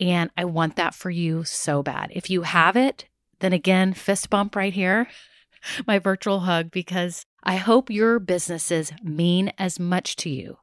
And 0.00 0.30
I 0.36 0.44
want 0.44 0.76
that 0.76 0.94
for 0.94 1.10
you 1.10 1.44
so 1.44 1.82
bad. 1.82 2.10
If 2.12 2.30
you 2.30 2.42
have 2.42 2.76
it, 2.76 3.06
then 3.40 3.52
again, 3.52 3.92
fist 3.92 4.30
bump 4.30 4.56
right 4.56 4.72
here, 4.72 5.08
my 5.86 5.98
virtual 5.98 6.40
hug, 6.40 6.70
because 6.70 7.24
I 7.42 7.56
hope 7.56 7.90
your 7.90 8.18
businesses 8.18 8.92
mean 9.02 9.52
as 9.58 9.78
much 9.78 10.16
to 10.16 10.30
you 10.30 10.58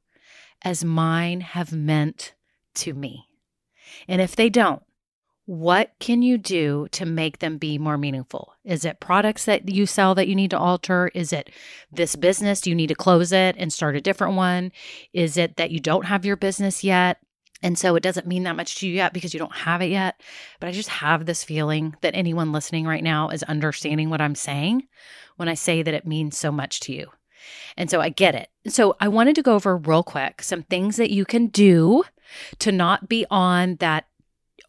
as 0.65 0.84
mine 0.84 1.39
have 1.41 1.72
meant 1.72 2.34
to 2.75 2.93
me? 2.93 3.29
And 4.07 4.19
if 4.19 4.36
they 4.36 4.50
don't, 4.50 4.81
what 5.45 5.91
can 6.00 6.24
you 6.24 6.39
do 6.39 6.88
to 6.91 7.05
make 7.05 7.38
them 7.38 7.60
be 7.60 7.77
more 7.77 8.00
meaningful? 8.00 8.53
Is 8.63 8.84
it 8.84 9.00
products 9.00 9.45
that 9.45 9.69
you 9.69 9.86
sell 9.86 10.15
that 10.15 10.27
you 10.27 10.36
need 10.36 10.50
to 10.50 10.57
alter? 10.57 11.12
Is 11.13 11.31
it 11.31 11.51
this 11.91 12.15
business? 12.15 12.62
Do 12.62 12.72
you 12.72 12.75
need 12.75 12.88
to 12.88 12.95
close 12.95 13.31
it 13.31 13.55
and 13.60 13.72
start 13.72 13.95
a 13.95 14.01
different 14.01 14.36
one? 14.36 14.72
Is 15.13 15.38
it 15.38 15.57
that 15.57 15.69
you 15.69 15.79
don't 15.79 16.05
have 16.05 16.25
your 16.25 16.36
business 16.36 16.84
yet? 16.84 17.19
And 17.62 17.77
so 17.77 17.95
it 17.95 18.03
doesn't 18.03 18.27
mean 18.27 18.43
that 18.43 18.55
much 18.55 18.75
to 18.77 18.88
you 18.88 18.95
yet 18.95 19.13
because 19.13 19.34
you 19.34 19.39
don't 19.39 19.55
have 19.55 19.81
it 19.81 19.89
yet. 19.89 20.22
But 20.60 20.67
I 20.67 20.72
just 20.72 20.89
have 20.89 21.25
this 21.25 21.43
feeling 21.43 21.95
that 22.01 22.15
anyone 22.15 22.51
listening 22.51 22.86
right 22.86 23.03
now 23.03 23.29
is 23.29 23.43
understanding 23.43 24.10
what 24.10 24.22
I'm 24.22 24.36
saying 24.36 24.88
when 25.38 25.48
I 25.48 25.53
say 25.53 25.84
that 25.84 25.93
it 25.93 26.07
means 26.07 26.38
so 26.38 26.51
much 26.51 26.79
to 26.81 26.93
you. 26.93 27.07
And 27.78 27.90
so 27.90 28.02
I 28.02 28.10
get 28.10 28.36
it. 28.36 28.50
So 28.68 28.96
I 29.00 29.08
wanted 29.08 29.36
to 29.36 29.44
go 29.44 29.56
over 29.56 29.78
real 29.78 30.04
quick 30.04 30.42
some 30.42 30.64
things 30.64 30.98
that 30.98 31.12
you 31.12 31.25
can 31.25 31.48
do 31.48 32.04
to 32.60 32.72
not 32.72 33.08
be 33.08 33.25
on 33.30 33.75
that 33.78 34.06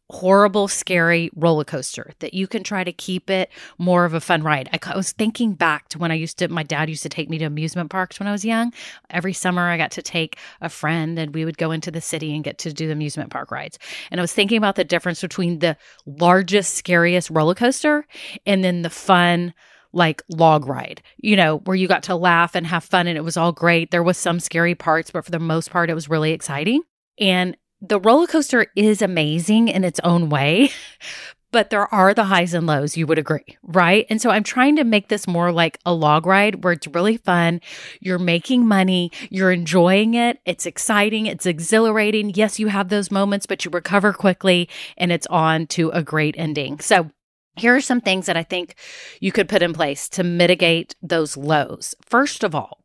horrible, 0.08 0.68
scary 0.68 1.30
roller 1.34 1.64
coaster 1.64 2.12
that 2.20 2.32
you 2.32 2.46
can 2.46 2.62
try 2.62 2.84
to 2.84 2.92
keep 2.92 3.28
it 3.28 3.50
more 3.76 4.04
of 4.04 4.14
a 4.14 4.20
fun 4.20 4.42
ride. 4.42 4.68
I, 4.72 4.96
was 4.96 5.10
thinking 5.12 5.54
back 5.54 5.88
to 5.88 5.98
when 5.98 6.12
I 6.12 6.14
used 6.14 6.38
to, 6.38 6.48
my 6.48 6.62
dad 6.62 6.88
used 6.88 7.02
to 7.02 7.08
take 7.08 7.28
me 7.28 7.38
to 7.38 7.44
amusement 7.44 7.90
parks 7.90 8.20
when 8.20 8.28
I 8.28 8.32
was 8.32 8.44
young. 8.44 8.72
Every 9.10 9.32
summer, 9.32 9.68
I 9.68 9.76
got 9.76 9.90
to 9.92 10.02
take 10.02 10.38
a 10.60 10.68
friend 10.68 11.18
and 11.18 11.34
we 11.34 11.44
would 11.44 11.58
go 11.58 11.72
into 11.72 11.90
the 11.90 12.00
city 12.00 12.34
and 12.34 12.44
get 12.44 12.58
to 12.58 12.72
do 12.72 12.86
the 12.86 12.92
amusement 12.92 13.30
park 13.30 13.50
rides. 13.50 13.78
And 14.10 14.20
I 14.20 14.22
was 14.22 14.32
thinking 14.32 14.58
about 14.58 14.76
the 14.76 14.84
difference 14.84 15.20
between 15.20 15.58
the 15.58 15.76
largest, 16.06 16.74
scariest 16.74 17.30
roller 17.30 17.54
coaster 17.54 18.06
and 18.46 18.62
then 18.62 18.82
the 18.82 18.90
fun, 18.90 19.54
like 19.96 20.22
log 20.28 20.66
ride, 20.66 21.02
you 21.16 21.34
know, 21.34 21.58
where 21.58 21.74
you 21.74 21.88
got 21.88 22.04
to 22.04 22.14
laugh 22.14 22.54
and 22.54 22.66
have 22.66 22.84
fun 22.84 23.06
and 23.06 23.16
it 23.16 23.22
was 23.22 23.36
all 23.36 23.50
great. 23.50 23.90
There 23.90 24.02
was 24.02 24.18
some 24.18 24.38
scary 24.38 24.74
parts, 24.74 25.10
but 25.10 25.24
for 25.24 25.30
the 25.30 25.38
most 25.38 25.70
part, 25.70 25.90
it 25.90 25.94
was 25.94 26.08
really 26.08 26.32
exciting. 26.32 26.82
And 27.18 27.56
the 27.80 27.98
roller 27.98 28.26
coaster 28.26 28.66
is 28.76 29.00
amazing 29.00 29.68
in 29.68 29.84
its 29.84 29.98
own 30.04 30.28
way, 30.28 30.70
but 31.50 31.70
there 31.70 31.92
are 31.94 32.12
the 32.12 32.24
highs 32.24 32.52
and 32.52 32.66
lows, 32.66 32.96
you 32.96 33.06
would 33.06 33.18
agree, 33.18 33.56
right? 33.62 34.06
And 34.10 34.20
so 34.20 34.28
I'm 34.28 34.42
trying 34.42 34.76
to 34.76 34.84
make 34.84 35.08
this 35.08 35.26
more 35.26 35.50
like 35.50 35.78
a 35.86 35.94
log 35.94 36.26
ride 36.26 36.62
where 36.62 36.74
it's 36.74 36.86
really 36.88 37.16
fun. 37.16 37.62
You're 38.00 38.18
making 38.18 38.66
money, 38.66 39.10
you're 39.30 39.52
enjoying 39.52 40.12
it, 40.12 40.40
it's 40.44 40.66
exciting, 40.66 41.24
it's 41.24 41.46
exhilarating. 41.46 42.32
Yes, 42.34 42.58
you 42.58 42.68
have 42.68 42.90
those 42.90 43.10
moments, 43.10 43.46
but 43.46 43.64
you 43.64 43.70
recover 43.70 44.12
quickly 44.12 44.68
and 44.98 45.10
it's 45.10 45.26
on 45.28 45.66
to 45.68 45.88
a 45.90 46.02
great 46.02 46.34
ending. 46.36 46.80
So 46.80 47.10
here 47.56 47.74
are 47.74 47.80
some 47.80 48.00
things 48.00 48.26
that 48.26 48.36
I 48.36 48.42
think 48.42 48.74
you 49.20 49.32
could 49.32 49.48
put 49.48 49.62
in 49.62 49.72
place 49.72 50.08
to 50.10 50.24
mitigate 50.24 50.94
those 51.02 51.36
lows. 51.36 51.94
First 52.02 52.44
of 52.44 52.54
all, 52.54 52.82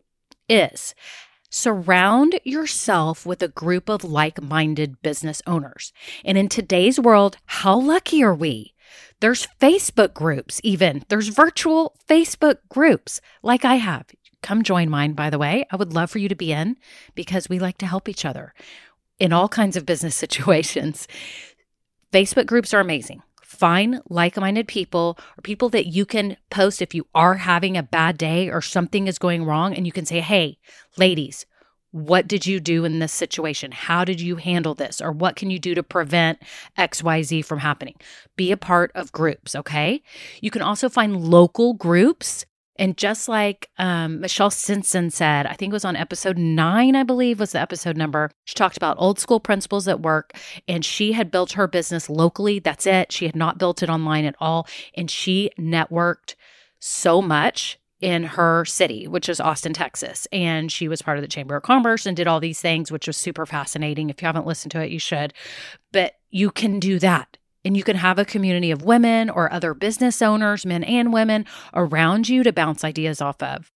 is 0.49 0.93
Surround 1.53 2.39
yourself 2.45 3.25
with 3.25 3.43
a 3.43 3.49
group 3.49 3.89
of 3.89 4.05
like 4.05 4.41
minded 4.41 5.01
business 5.01 5.41
owners. 5.45 5.91
And 6.23 6.37
in 6.37 6.47
today's 6.47 6.97
world, 6.97 7.35
how 7.45 7.77
lucky 7.77 8.23
are 8.23 8.33
we? 8.33 8.73
There's 9.19 9.49
Facebook 9.59 10.13
groups, 10.13 10.61
even. 10.63 11.03
There's 11.09 11.27
virtual 11.27 11.93
Facebook 12.07 12.59
groups 12.69 13.19
like 13.43 13.65
I 13.65 13.75
have. 13.75 14.05
Come 14.41 14.63
join 14.63 14.89
mine, 14.89 15.11
by 15.11 15.29
the 15.29 15.37
way. 15.37 15.65
I 15.69 15.75
would 15.75 15.91
love 15.91 16.09
for 16.09 16.19
you 16.19 16.29
to 16.29 16.35
be 16.35 16.53
in 16.53 16.77
because 17.15 17.49
we 17.49 17.59
like 17.59 17.77
to 17.79 17.85
help 17.85 18.07
each 18.07 18.23
other 18.23 18.53
in 19.19 19.33
all 19.33 19.49
kinds 19.49 19.75
of 19.75 19.85
business 19.85 20.15
situations. 20.23 21.05
Facebook 22.13 22.45
groups 22.45 22.73
are 22.73 22.79
amazing. 22.79 23.23
Find 23.61 24.01
like 24.09 24.37
minded 24.37 24.67
people 24.67 25.19
or 25.37 25.41
people 25.43 25.69
that 25.69 25.85
you 25.85 26.03
can 26.03 26.35
post 26.49 26.81
if 26.81 26.95
you 26.95 27.05
are 27.13 27.35
having 27.35 27.77
a 27.77 27.83
bad 27.83 28.17
day 28.17 28.49
or 28.49 28.59
something 28.59 29.05
is 29.05 29.19
going 29.19 29.45
wrong. 29.45 29.75
And 29.75 29.85
you 29.85 29.91
can 29.91 30.07
say, 30.07 30.19
hey, 30.19 30.57
ladies, 30.97 31.45
what 31.91 32.27
did 32.27 32.47
you 32.47 32.59
do 32.59 32.85
in 32.85 32.97
this 32.97 33.13
situation? 33.13 33.71
How 33.71 34.03
did 34.03 34.19
you 34.19 34.37
handle 34.37 34.73
this? 34.73 34.99
Or 34.99 35.11
what 35.11 35.35
can 35.35 35.51
you 35.51 35.59
do 35.59 35.75
to 35.75 35.83
prevent 35.83 36.39
XYZ 36.75 37.45
from 37.45 37.59
happening? 37.59 37.93
Be 38.35 38.51
a 38.51 38.57
part 38.57 38.91
of 38.95 39.11
groups, 39.11 39.53
okay? 39.53 40.01
You 40.41 40.49
can 40.49 40.63
also 40.63 40.89
find 40.89 41.23
local 41.23 41.75
groups 41.75 42.47
and 42.81 42.97
just 42.97 43.29
like 43.29 43.69
um, 43.77 44.21
Michelle 44.21 44.49
Simpson 44.49 45.11
said, 45.11 45.45
I 45.45 45.53
think 45.53 45.69
it 45.69 45.73
was 45.73 45.85
on 45.85 45.95
episode 45.95 46.39
nine, 46.39 46.95
I 46.95 47.03
believe 47.03 47.39
was 47.39 47.51
the 47.51 47.61
episode 47.61 47.95
number. 47.95 48.31
She 48.45 48.55
talked 48.55 48.75
about 48.75 48.97
old 48.97 49.19
school 49.19 49.39
principles 49.39 49.87
at 49.87 50.01
work 50.01 50.33
and 50.67 50.83
she 50.83 51.11
had 51.11 51.29
built 51.29 51.51
her 51.51 51.67
business 51.67 52.09
locally. 52.09 52.57
That's 52.57 52.87
it. 52.87 53.11
She 53.11 53.27
had 53.27 53.35
not 53.35 53.59
built 53.59 53.83
it 53.83 53.89
online 53.91 54.25
at 54.25 54.35
all. 54.39 54.67
And 54.95 55.11
she 55.11 55.51
networked 55.59 56.33
so 56.79 57.21
much 57.21 57.77
in 57.99 58.23
her 58.23 58.65
city, 58.65 59.07
which 59.07 59.29
is 59.29 59.39
Austin, 59.39 59.73
Texas. 59.73 60.27
And 60.31 60.71
she 60.71 60.87
was 60.87 61.03
part 61.03 61.19
of 61.19 61.21
the 61.21 61.27
Chamber 61.27 61.55
of 61.55 61.61
Commerce 61.61 62.07
and 62.07 62.17
did 62.17 62.25
all 62.25 62.39
these 62.39 62.61
things, 62.61 62.91
which 62.91 63.05
was 63.05 63.15
super 63.15 63.45
fascinating. 63.45 64.09
If 64.09 64.23
you 64.23 64.25
haven't 64.25 64.47
listened 64.47 64.71
to 64.71 64.83
it, 64.83 64.89
you 64.89 64.97
should. 64.97 65.35
But 65.91 66.15
you 66.31 66.49
can 66.49 66.79
do 66.79 66.97
that 66.97 67.37
and 67.63 67.77
you 67.77 67.83
can 67.83 67.95
have 67.95 68.19
a 68.19 68.25
community 68.25 68.71
of 68.71 68.83
women 68.83 69.29
or 69.29 69.51
other 69.51 69.73
business 69.73 70.21
owners, 70.21 70.65
men 70.65 70.83
and 70.83 71.13
women, 71.13 71.45
around 71.73 72.29
you 72.29 72.43
to 72.43 72.53
bounce 72.53 72.83
ideas 72.83 73.21
off 73.21 73.41
of. 73.41 73.71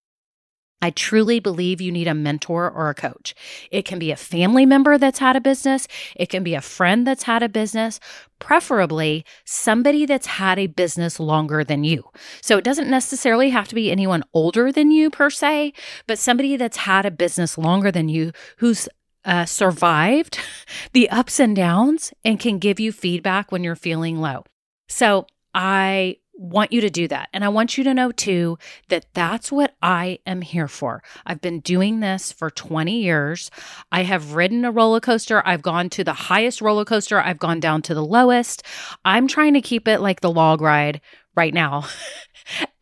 I 0.82 0.90
truly 0.90 1.40
believe 1.40 1.80
you 1.80 1.90
need 1.90 2.06
a 2.06 2.14
mentor 2.14 2.70
or 2.70 2.90
a 2.90 2.94
coach. 2.94 3.34
It 3.70 3.86
can 3.86 3.98
be 3.98 4.10
a 4.10 4.16
family 4.16 4.66
member 4.66 4.98
that's 4.98 5.18
had 5.18 5.34
a 5.34 5.40
business, 5.40 5.88
it 6.14 6.28
can 6.28 6.44
be 6.44 6.54
a 6.54 6.60
friend 6.60 7.06
that's 7.06 7.22
had 7.22 7.42
a 7.42 7.48
business, 7.48 7.98
preferably 8.38 9.24
somebody 9.46 10.04
that's 10.04 10.26
had 10.26 10.58
a 10.58 10.66
business 10.66 11.18
longer 11.18 11.64
than 11.64 11.82
you. 11.82 12.04
So 12.42 12.58
it 12.58 12.64
doesn't 12.64 12.90
necessarily 12.90 13.50
have 13.50 13.68
to 13.68 13.74
be 13.74 13.90
anyone 13.90 14.22
older 14.34 14.70
than 14.70 14.90
you 14.90 15.08
per 15.10 15.30
se, 15.30 15.72
but 16.06 16.18
somebody 16.18 16.56
that's 16.56 16.76
had 16.76 17.06
a 17.06 17.10
business 17.10 17.56
longer 17.56 17.90
than 17.90 18.10
you 18.10 18.32
who's 18.58 18.86
uh, 19.26 19.44
survived 19.44 20.38
the 20.92 21.10
ups 21.10 21.38
and 21.38 21.54
downs 21.54 22.14
and 22.24 22.40
can 22.40 22.58
give 22.58 22.80
you 22.80 22.92
feedback 22.92 23.52
when 23.52 23.62
you're 23.62 23.76
feeling 23.76 24.18
low. 24.20 24.44
So 24.88 25.26
I 25.52 26.16
want 26.38 26.70
you 26.70 26.82
to 26.82 26.90
do 26.90 27.08
that. 27.08 27.28
And 27.32 27.44
I 27.44 27.48
want 27.48 27.78
you 27.78 27.84
to 27.84 27.94
know 27.94 28.12
too 28.12 28.58
that 28.88 29.06
that's 29.14 29.50
what 29.50 29.74
I 29.82 30.18
am 30.26 30.42
here 30.42 30.68
for. 30.68 31.02
I've 31.24 31.40
been 31.40 31.60
doing 31.60 32.00
this 32.00 32.30
for 32.30 32.50
20 32.50 33.00
years. 33.00 33.50
I 33.90 34.02
have 34.02 34.34
ridden 34.34 34.64
a 34.64 34.70
roller 34.70 35.00
coaster. 35.00 35.42
I've 35.46 35.62
gone 35.62 35.88
to 35.90 36.04
the 36.04 36.12
highest 36.12 36.60
roller 36.60 36.84
coaster, 36.84 37.20
I've 37.20 37.38
gone 37.38 37.60
down 37.60 37.82
to 37.82 37.94
the 37.94 38.04
lowest. 38.04 38.62
I'm 39.04 39.26
trying 39.26 39.54
to 39.54 39.62
keep 39.62 39.88
it 39.88 40.00
like 40.00 40.20
the 40.20 40.30
log 40.30 40.60
ride 40.60 41.00
right 41.34 41.54
now. 41.54 41.86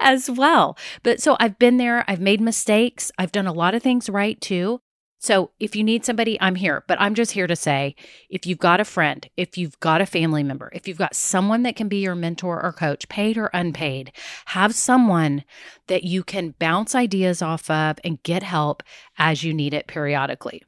as 0.00 0.30
well. 0.30 0.76
But 1.02 1.22
so 1.22 1.36
I've 1.40 1.58
been 1.58 1.78
there, 1.78 2.04
I've 2.06 2.20
made 2.20 2.40
mistakes, 2.40 3.10
I've 3.18 3.32
done 3.32 3.46
a 3.46 3.52
lot 3.52 3.74
of 3.74 3.82
things 3.82 4.10
right 4.10 4.38
too. 4.40 4.80
So 5.24 5.52
if 5.58 5.74
you 5.74 5.82
need 5.82 6.04
somebody, 6.04 6.38
I'm 6.38 6.54
here. 6.54 6.84
But 6.86 7.00
I'm 7.00 7.14
just 7.14 7.30
here 7.30 7.46
to 7.46 7.56
say 7.56 7.96
if 8.28 8.44
you've 8.44 8.58
got 8.58 8.78
a 8.78 8.84
friend, 8.84 9.26
if 9.38 9.56
you've 9.56 9.80
got 9.80 10.02
a 10.02 10.06
family 10.06 10.42
member, 10.42 10.70
if 10.74 10.86
you've 10.86 10.98
got 10.98 11.16
someone 11.16 11.62
that 11.62 11.76
can 11.76 11.88
be 11.88 12.02
your 12.02 12.14
mentor 12.14 12.62
or 12.62 12.74
coach, 12.74 13.08
paid 13.08 13.38
or 13.38 13.48
unpaid, 13.54 14.12
have 14.44 14.74
someone 14.74 15.42
that 15.86 16.04
you 16.04 16.24
can 16.24 16.54
bounce 16.58 16.94
ideas 16.94 17.40
off 17.40 17.70
of 17.70 17.98
and 18.04 18.22
get 18.22 18.42
help 18.42 18.82
as 19.16 19.42
you 19.42 19.54
need 19.54 19.72
it 19.72 19.86
periodically. 19.86 20.62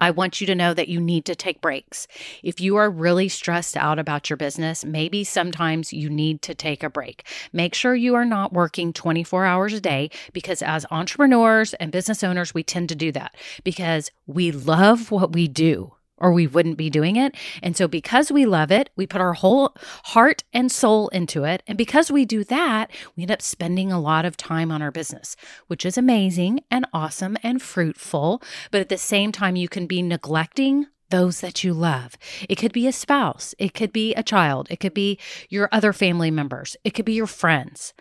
I 0.00 0.10
want 0.10 0.40
you 0.40 0.46
to 0.46 0.54
know 0.54 0.74
that 0.74 0.88
you 0.88 1.00
need 1.00 1.24
to 1.26 1.34
take 1.34 1.60
breaks. 1.60 2.06
If 2.42 2.60
you 2.60 2.76
are 2.76 2.90
really 2.90 3.28
stressed 3.28 3.76
out 3.76 3.98
about 3.98 4.30
your 4.30 4.36
business, 4.36 4.84
maybe 4.84 5.24
sometimes 5.24 5.92
you 5.92 6.08
need 6.08 6.42
to 6.42 6.54
take 6.54 6.82
a 6.82 6.90
break. 6.90 7.26
Make 7.52 7.74
sure 7.74 7.94
you 7.94 8.14
are 8.14 8.24
not 8.24 8.52
working 8.52 8.92
24 8.92 9.44
hours 9.44 9.72
a 9.74 9.80
day 9.80 10.10
because 10.32 10.62
as 10.62 10.86
entrepreneurs 10.90 11.74
and 11.74 11.92
business 11.92 12.24
owners, 12.24 12.54
we 12.54 12.62
tend 12.62 12.88
to 12.88 12.94
do 12.94 13.12
that 13.12 13.34
because 13.64 14.10
we 14.26 14.50
love 14.52 15.10
what 15.10 15.32
we 15.32 15.48
do 15.48 15.92
or 16.20 16.32
we 16.32 16.46
wouldn't 16.46 16.76
be 16.76 16.90
doing 16.90 17.16
it. 17.16 17.34
And 17.62 17.76
so, 17.76 17.88
because 17.88 18.30
we 18.30 18.46
love 18.46 18.70
it, 18.70 18.90
we 18.96 19.06
put 19.06 19.20
our 19.20 19.34
whole 19.34 19.74
heart 20.04 20.44
and 20.52 20.70
soul 20.70 21.08
into 21.08 21.44
it. 21.44 21.62
And 21.66 21.78
because 21.78 22.10
we 22.10 22.24
do 22.24 22.44
that, 22.44 22.90
we 23.16 23.22
end 23.22 23.32
up 23.32 23.42
spending 23.42 23.90
a 23.90 24.00
lot 24.00 24.24
of 24.24 24.36
time 24.36 24.70
on 24.70 24.82
our 24.82 24.90
business, 24.90 25.36
which 25.66 25.84
is 25.84 25.98
amazing 25.98 26.60
and 26.70 26.86
awesome 26.92 27.36
and 27.42 27.60
fruitful. 27.60 28.42
But 28.70 28.80
at 28.80 28.88
the 28.88 28.98
same 28.98 29.32
time, 29.32 29.56
you 29.56 29.68
can 29.68 29.86
be 29.86 30.02
neglecting 30.02 30.86
those 31.10 31.40
that 31.40 31.62
you 31.62 31.74
love. 31.74 32.16
It 32.48 32.56
could 32.56 32.72
be 32.72 32.86
a 32.86 32.92
spouse, 32.92 33.54
it 33.58 33.74
could 33.74 33.92
be 33.92 34.14
a 34.14 34.22
child, 34.22 34.68
it 34.70 34.80
could 34.80 34.94
be 34.94 35.18
your 35.48 35.68
other 35.72 35.92
family 35.92 36.30
members, 36.30 36.76
it 36.84 36.90
could 36.90 37.04
be 37.04 37.14
your 37.14 37.26
friends. 37.26 37.92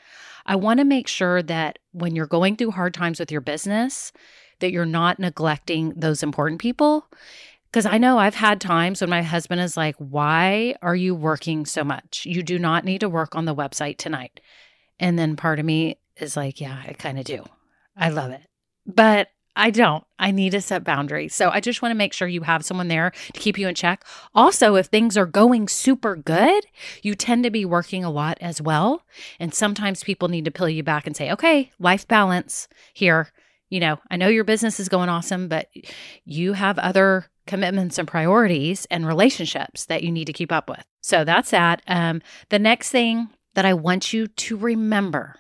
I 0.46 0.56
want 0.56 0.80
to 0.80 0.86
make 0.86 1.08
sure 1.08 1.44
that 1.44 1.80
when 1.92 2.16
you're 2.16 2.26
going 2.26 2.56
through 2.56 2.72
hard 2.72 2.94
times 2.94 3.20
with 3.20 3.32
your 3.32 3.42
business, 3.42 4.12
that 4.60 4.72
you're 4.72 4.86
not 4.86 5.20
neglecting 5.20 5.94
those 5.96 6.24
important 6.24 6.62
people 6.62 7.08
because 7.72 7.86
I 7.86 7.98
know 7.98 8.18
I've 8.18 8.36
had 8.36 8.60
times 8.60 9.02
when 9.02 9.10
my 9.10 9.22
husband 9.22 9.62
is 9.62 9.78
like, 9.78 9.96
Why 9.98 10.76
are 10.82 10.96
you 10.96 11.14
working 11.14 11.66
so 11.66 11.84
much? 11.84 12.26
You 12.26 12.44
do 12.44 12.58
not 12.58 12.86
need 12.86 13.00
to 13.02 13.10
work 13.10 13.36
on 13.36 13.46
the 13.46 13.56
website 13.56 13.98
tonight. 13.98 14.40
And 15.00 15.18
then 15.18 15.36
part 15.36 15.60
of 15.60 15.66
me 15.66 15.98
is 16.18 16.36
like, 16.36 16.60
Yeah, 16.60 16.82
I 16.88 16.94
kind 16.94 17.20
of 17.20 17.26
do. 17.26 17.44
I 17.96 18.10
love 18.10 18.32
it. 18.32 18.42
But 18.86 19.30
I 19.56 19.72
don't. 19.72 20.06
I 20.18 20.32
need 20.32 20.52
to 20.52 20.62
set 20.62 20.86
boundaries. 20.86 21.36
So 21.36 21.50
I 21.50 21.60
just 21.60 21.82
want 21.82 21.92
to 21.92 21.98
make 21.98 22.14
sure 22.14 22.30
you 22.30 22.42
have 22.42 22.64
someone 22.64 22.88
there 22.88 23.12
to 23.34 23.40
keep 23.40 23.58
you 23.58 23.68
in 23.68 23.76
check. 23.76 24.06
Also, 24.34 24.76
if 24.76 24.86
things 24.86 25.18
are 25.18 25.26
going 25.26 25.68
super 25.68 26.16
good, 26.16 26.66
you 27.02 27.14
tend 27.14 27.44
to 27.44 27.50
be 27.50 27.66
working 27.66 28.06
a 28.06 28.10
lot 28.10 28.38
as 28.40 28.62
well. 28.62 29.04
And 29.38 29.54
sometimes 29.54 30.04
people 30.04 30.30
need 30.30 30.46
to 30.46 30.52
pull 30.52 30.70
you 30.70 30.82
back 30.82 31.06
and 31.06 31.16
say, 31.16 31.30
okay, 31.32 31.72
life 31.78 32.08
balance 32.08 32.70
here. 32.94 33.32
You 33.70 33.82
know, 33.82 34.00
I 34.10 34.16
know 34.16 34.30
your 34.30 34.46
business 34.46 34.80
is 34.80 34.88
going 34.88 35.10
awesome, 35.10 35.50
but 35.50 35.68
you 36.24 36.54
have 36.54 36.80
other 36.80 37.26
commitments 37.50 37.98
and 37.98 38.08
priorities 38.08 38.86
and 38.92 39.08
relationships 39.08 39.86
that 39.86 40.04
you 40.04 40.12
need 40.12 40.26
to 40.26 40.34
keep 40.34 40.52
up 40.52 40.70
with. 40.70 40.86
So 41.02 41.26
that's 41.26 41.50
that. 41.50 41.82
Um, 41.88 42.22
the 42.50 42.60
next 42.60 42.92
thing 42.92 43.30
that 43.56 43.66
I 43.66 43.74
want 43.74 44.14
you 44.14 44.28
to 44.28 44.56
remember 44.56 45.40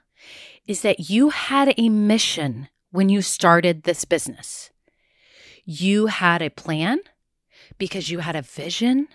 is 0.66 0.82
that 0.82 1.12
you 1.12 1.30
had 1.30 1.76
a 1.78 1.88
mission 1.88 2.68
when 2.92 3.10
you 3.10 3.22
started 3.22 3.84
this 3.84 4.06
business. 4.06 4.72
You 5.66 6.08
had 6.08 6.42
a 6.42 6.50
plan 6.50 7.00
because 7.78 8.10
you 8.10 8.20
had 8.20 8.36
a 8.36 8.42
vision 8.42 9.08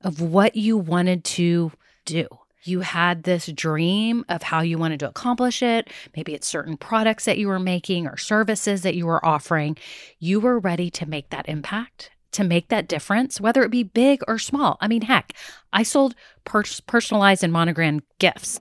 of 0.00 0.20
what 0.20 0.56
you 0.56 0.76
wanted 0.76 1.22
to 1.24 1.70
do. 2.04 2.26
You 2.64 2.80
had 2.80 3.22
this 3.22 3.46
dream 3.46 4.24
of 4.28 4.42
how 4.42 4.60
you 4.60 4.76
wanted 4.76 4.98
to 5.00 5.08
accomplish 5.08 5.62
it. 5.62 5.88
Maybe 6.16 6.34
it's 6.34 6.48
certain 6.48 6.76
products 6.76 7.26
that 7.26 7.38
you 7.38 7.46
were 7.46 7.60
making 7.60 8.08
or 8.08 8.16
services 8.16 8.82
that 8.82 8.96
you 8.96 9.06
were 9.06 9.24
offering. 9.24 9.76
You 10.18 10.40
were 10.40 10.58
ready 10.58 10.90
to 10.90 11.06
make 11.06 11.30
that 11.30 11.48
impact 11.48 12.10
to 12.32 12.44
make 12.44 12.68
that 12.68 12.88
difference, 12.88 13.40
whether 13.40 13.62
it 13.62 13.70
be 13.70 13.82
big 13.82 14.20
or 14.28 14.38
small. 14.38 14.76
I 14.80 14.88
mean, 14.88 15.02
heck, 15.02 15.34
I 15.72 15.82
sold 15.82 16.14
pers- 16.44 16.80
personalized 16.80 17.44
and 17.44 17.52
monogram 17.52 18.00
gifts. 18.18 18.60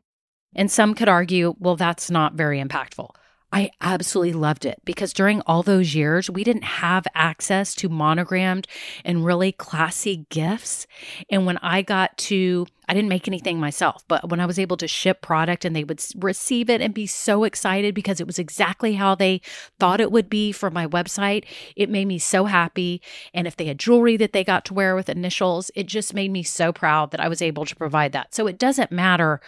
And 0.55 0.71
some 0.71 0.95
could 0.95 1.09
argue, 1.09 1.55
well, 1.59 1.75
that's 1.75 2.09
not 2.09 2.33
very 2.33 2.61
impactful. 2.61 3.09
I 3.51 3.71
absolutely 3.81 4.33
loved 4.33 4.65
it 4.65 4.79
because 4.85 5.11
during 5.11 5.41
all 5.41 5.63
those 5.63 5.95
years, 5.95 6.29
we 6.29 6.43
didn't 6.43 6.63
have 6.63 7.07
access 7.15 7.73
to 7.75 7.89
monogrammed 7.89 8.67
and 9.03 9.25
really 9.25 9.51
classy 9.51 10.27
gifts. 10.29 10.85
And 11.31 11.47
when 11.47 11.57
I 11.57 11.81
got 11.81 12.15
to, 12.19 12.67
I 12.87 12.93
didn't 12.93 13.09
make 13.09 13.27
anything 13.27 13.59
myself, 13.59 14.03
but 14.07 14.29
when 14.29 14.39
I 14.39 14.45
was 14.45 14.59
able 14.59 14.77
to 14.77 14.87
ship 14.87 15.21
product 15.21 15.65
and 15.65 15.75
they 15.75 15.83
would 15.83 16.03
receive 16.17 16.69
it 16.69 16.79
and 16.79 16.93
be 16.93 17.07
so 17.07 17.43
excited 17.43 17.95
because 17.95 18.21
it 18.21 18.27
was 18.27 18.37
exactly 18.37 18.93
how 18.93 19.15
they 19.15 19.41
thought 19.79 20.01
it 20.01 20.11
would 20.11 20.29
be 20.29 20.51
for 20.51 20.69
my 20.69 20.85
website, 20.85 21.45
it 21.75 21.89
made 21.89 22.05
me 22.05 22.19
so 22.19 22.45
happy. 22.45 23.01
And 23.33 23.47
if 23.47 23.57
they 23.57 23.65
had 23.65 23.79
jewelry 23.79 24.15
that 24.17 24.31
they 24.31 24.43
got 24.43 24.63
to 24.65 24.75
wear 24.75 24.95
with 24.95 25.09
initials, 25.09 25.71
it 25.75 25.87
just 25.87 26.13
made 26.13 26.31
me 26.31 26.43
so 26.43 26.71
proud 26.71 27.09
that 27.11 27.19
I 27.19 27.27
was 27.27 27.41
able 27.41 27.65
to 27.65 27.75
provide 27.75 28.11
that. 28.11 28.35
So 28.35 28.45
it 28.45 28.59
doesn't 28.59 28.91
matter 28.91 29.41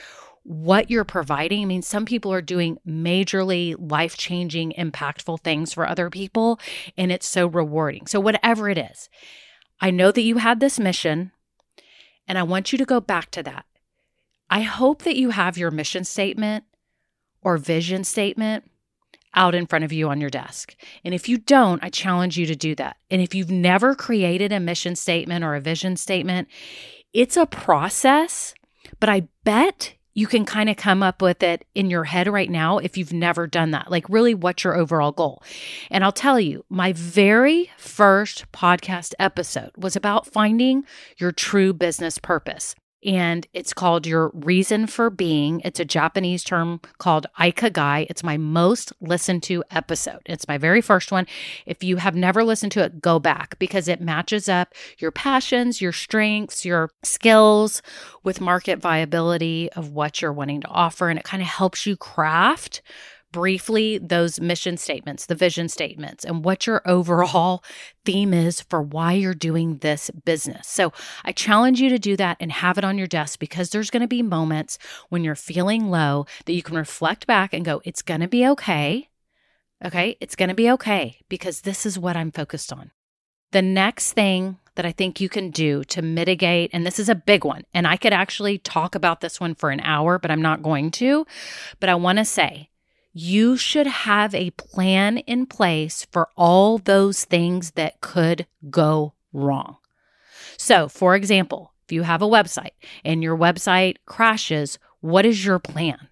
what 0.43 0.89
you're 0.89 1.03
providing. 1.03 1.61
I 1.61 1.65
mean, 1.65 1.81
some 1.81 2.05
people 2.05 2.33
are 2.33 2.41
doing 2.41 2.79
majorly 2.87 3.75
life 3.77 4.17
changing, 4.17 4.73
impactful 4.77 5.41
things 5.41 5.73
for 5.73 5.87
other 5.87 6.09
people, 6.09 6.59
and 6.97 7.11
it's 7.11 7.27
so 7.27 7.47
rewarding. 7.47 8.07
So, 8.07 8.19
whatever 8.19 8.69
it 8.69 8.77
is, 8.77 9.09
I 9.79 9.91
know 9.91 10.11
that 10.11 10.21
you 10.21 10.37
had 10.37 10.59
this 10.59 10.79
mission, 10.79 11.31
and 12.27 12.37
I 12.37 12.43
want 12.43 12.71
you 12.71 12.77
to 12.77 12.85
go 12.85 12.99
back 12.99 13.31
to 13.31 13.43
that. 13.43 13.65
I 14.49 14.61
hope 14.61 15.03
that 15.03 15.17
you 15.17 15.29
have 15.29 15.57
your 15.57 15.71
mission 15.71 16.03
statement 16.03 16.65
or 17.41 17.57
vision 17.57 18.03
statement 18.03 18.69
out 19.33 19.55
in 19.55 19.65
front 19.65 19.85
of 19.85 19.93
you 19.93 20.09
on 20.09 20.19
your 20.19 20.29
desk. 20.29 20.75
And 21.05 21.13
if 21.13 21.29
you 21.29 21.37
don't, 21.37 21.83
I 21.83 21.89
challenge 21.89 22.37
you 22.37 22.45
to 22.47 22.55
do 22.55 22.75
that. 22.75 22.97
And 23.09 23.21
if 23.21 23.33
you've 23.33 23.51
never 23.51 23.95
created 23.95 24.51
a 24.51 24.59
mission 24.59 24.95
statement 24.95 25.43
or 25.43 25.55
a 25.55 25.61
vision 25.61 25.95
statement, 25.95 26.49
it's 27.13 27.37
a 27.37 27.45
process, 27.45 28.53
but 28.99 29.07
I 29.07 29.27
bet 29.43 29.95
you 30.13 30.27
can 30.27 30.45
kind 30.45 30.69
of 30.69 30.77
come 30.77 31.01
up 31.01 31.21
with 31.21 31.41
it 31.41 31.65
in 31.73 31.89
your 31.89 32.03
head 32.03 32.27
right 32.27 32.49
now 32.49 32.77
if 32.77 32.97
you've 32.97 33.13
never 33.13 33.47
done 33.47 33.71
that. 33.71 33.89
Like, 33.89 34.09
really, 34.09 34.33
what's 34.33 34.63
your 34.63 34.75
overall 34.75 35.11
goal? 35.11 35.41
And 35.89 36.03
I'll 36.03 36.11
tell 36.11 36.39
you, 36.39 36.65
my 36.69 36.93
very 36.93 37.71
first 37.77 38.51
podcast 38.51 39.13
episode 39.19 39.71
was 39.77 39.95
about 39.95 40.27
finding 40.27 40.83
your 41.17 41.31
true 41.31 41.73
business 41.73 42.17
purpose 42.17 42.75
and 43.03 43.47
it's 43.53 43.73
called 43.73 44.05
Your 44.05 44.29
Reason 44.33 44.87
for 44.87 45.09
Being. 45.09 45.61
It's 45.63 45.79
a 45.79 45.85
Japanese 45.85 46.43
term 46.43 46.81
called 46.97 47.27
Ikigai. 47.39 48.07
It's 48.09 48.23
my 48.23 48.37
most 48.37 48.93
listened 49.01 49.43
to 49.43 49.63
episode. 49.71 50.21
It's 50.25 50.47
my 50.47 50.57
very 50.57 50.81
first 50.81 51.11
one. 51.11 51.25
If 51.65 51.83
you 51.83 51.97
have 51.97 52.15
never 52.15 52.43
listened 52.43 52.71
to 52.73 52.83
it, 52.83 53.01
go 53.01 53.19
back 53.19 53.57
because 53.59 53.87
it 53.87 54.01
matches 54.01 54.47
up 54.47 54.73
your 54.97 55.11
passions, 55.11 55.81
your 55.81 55.93
strengths, 55.93 56.65
your 56.65 56.89
skills 57.03 57.81
with 58.23 58.41
market 58.41 58.79
viability 58.79 59.71
of 59.73 59.91
what 59.91 60.21
you're 60.21 60.33
wanting 60.33 60.61
to 60.61 60.67
offer. 60.67 61.09
And 61.09 61.17
it 61.17 61.25
kind 61.25 61.41
of 61.41 61.49
helps 61.49 61.85
you 61.85 61.97
craft 61.97 62.81
briefly 63.31 63.97
those 63.97 64.39
mission 64.39 64.77
statements, 64.77 65.25
the 65.25 65.35
vision 65.35 65.69
statements, 65.69 66.23
and 66.23 66.43
what 66.43 66.67
your 66.67 66.81
overall 66.85 67.63
theme 68.05 68.33
is 68.33 68.61
for 68.61 68.81
why 68.81 69.13
you're 69.13 69.33
doing 69.33 69.77
this 69.77 70.09
business. 70.25 70.67
So 70.67 70.93
I 71.23 71.31
challenge 71.31 71.79
you 71.79 71.89
to 71.89 71.99
do 71.99 72.15
that 72.17 72.37
and 72.39 72.51
have 72.51 72.77
it 72.77 72.83
on 72.83 72.97
your 72.97 73.07
desk 73.07 73.39
because 73.39 73.69
there's 73.69 73.89
going 73.89 74.01
to 74.01 74.07
be 74.07 74.21
moments 74.21 74.77
when 75.09 75.23
you're 75.23 75.35
feeling 75.35 75.89
low 75.89 76.25
that 76.45 76.53
you 76.53 76.63
can 76.63 76.75
reflect 76.75 77.27
back 77.27 77.53
and 77.53 77.65
go, 77.65 77.81
it's 77.85 78.01
going 78.01 78.21
to 78.21 78.27
be 78.27 78.45
okay. 78.47 79.09
Okay. 79.83 80.17
It's 80.19 80.35
going 80.35 80.49
to 80.49 80.55
be 80.55 80.69
okay 80.71 81.17
because 81.27 81.61
this 81.61 81.85
is 81.85 81.97
what 81.97 82.15
I'm 82.15 82.31
focused 82.31 82.71
on. 82.71 82.91
The 83.51 83.61
next 83.61 84.13
thing 84.13 84.57
that 84.75 84.85
I 84.85 84.91
think 84.91 85.19
you 85.19 85.27
can 85.27 85.51
do 85.51 85.83
to 85.85 86.01
mitigate, 86.01 86.69
and 86.73 86.85
this 86.85 86.99
is 86.99 87.09
a 87.09 87.15
big 87.15 87.43
one, 87.43 87.63
and 87.73 87.85
I 87.85 87.97
could 87.97 88.13
actually 88.13 88.57
talk 88.57 88.95
about 88.95 89.19
this 89.19 89.39
one 89.39 89.53
for 89.53 89.69
an 89.69 89.81
hour, 89.81 90.17
but 90.17 90.31
I'm 90.31 90.41
not 90.41 90.63
going 90.63 90.91
to. 90.91 91.25
But 91.79 91.89
I 91.89 91.95
want 91.95 92.19
to 92.19 92.25
say 92.25 92.69
you 93.13 93.57
should 93.57 93.87
have 93.87 94.33
a 94.33 94.51
plan 94.51 95.17
in 95.19 95.45
place 95.45 96.07
for 96.11 96.29
all 96.37 96.77
those 96.77 97.25
things 97.25 97.71
that 97.71 98.01
could 98.01 98.47
go 98.69 99.13
wrong. 99.33 99.77
So, 100.57 100.87
for 100.87 101.15
example, 101.15 101.73
if 101.85 101.91
you 101.91 102.03
have 102.03 102.21
a 102.21 102.27
website 102.27 102.71
and 103.03 103.23
your 103.23 103.37
website 103.37 103.97
crashes, 104.05 104.79
what 105.01 105.25
is 105.25 105.43
your 105.43 105.59
plan? 105.59 106.07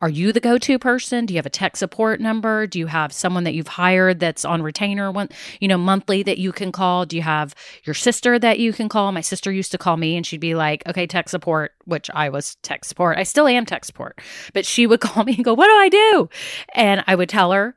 Are 0.00 0.08
you 0.08 0.32
the 0.32 0.40
go-to 0.40 0.78
person? 0.78 1.26
Do 1.26 1.34
you 1.34 1.38
have 1.38 1.46
a 1.46 1.50
tech 1.50 1.76
support 1.76 2.20
number? 2.20 2.66
Do 2.66 2.78
you 2.78 2.86
have 2.86 3.12
someone 3.12 3.44
that 3.44 3.54
you've 3.54 3.68
hired 3.68 4.20
that's 4.20 4.44
on 4.44 4.62
retainer 4.62 5.10
one, 5.10 5.28
you 5.60 5.68
know, 5.68 5.78
monthly 5.78 6.22
that 6.22 6.38
you 6.38 6.52
can 6.52 6.72
call? 6.72 7.06
Do 7.06 7.16
you 7.16 7.22
have 7.22 7.54
your 7.84 7.94
sister 7.94 8.38
that 8.38 8.58
you 8.58 8.72
can 8.72 8.88
call? 8.88 9.12
My 9.12 9.20
sister 9.20 9.52
used 9.52 9.72
to 9.72 9.78
call 9.78 9.96
me 9.96 10.16
and 10.16 10.26
she'd 10.26 10.40
be 10.40 10.54
like, 10.54 10.86
"Okay, 10.86 11.06
tech 11.06 11.28
support," 11.28 11.72
which 11.84 12.10
I 12.14 12.28
was 12.28 12.56
tech 12.62 12.84
support. 12.84 13.18
I 13.18 13.22
still 13.22 13.46
am 13.46 13.66
tech 13.66 13.84
support. 13.84 14.20
But 14.52 14.66
she 14.66 14.86
would 14.86 15.00
call 15.06 15.24
me 15.24 15.34
and 15.34 15.44
go, 15.44 15.54
"What 15.54 15.66
do 15.66 15.72
I 15.72 15.88
do?" 15.88 16.28
And 16.74 17.04
I 17.06 17.14
would 17.14 17.28
tell 17.28 17.52
her 17.52 17.76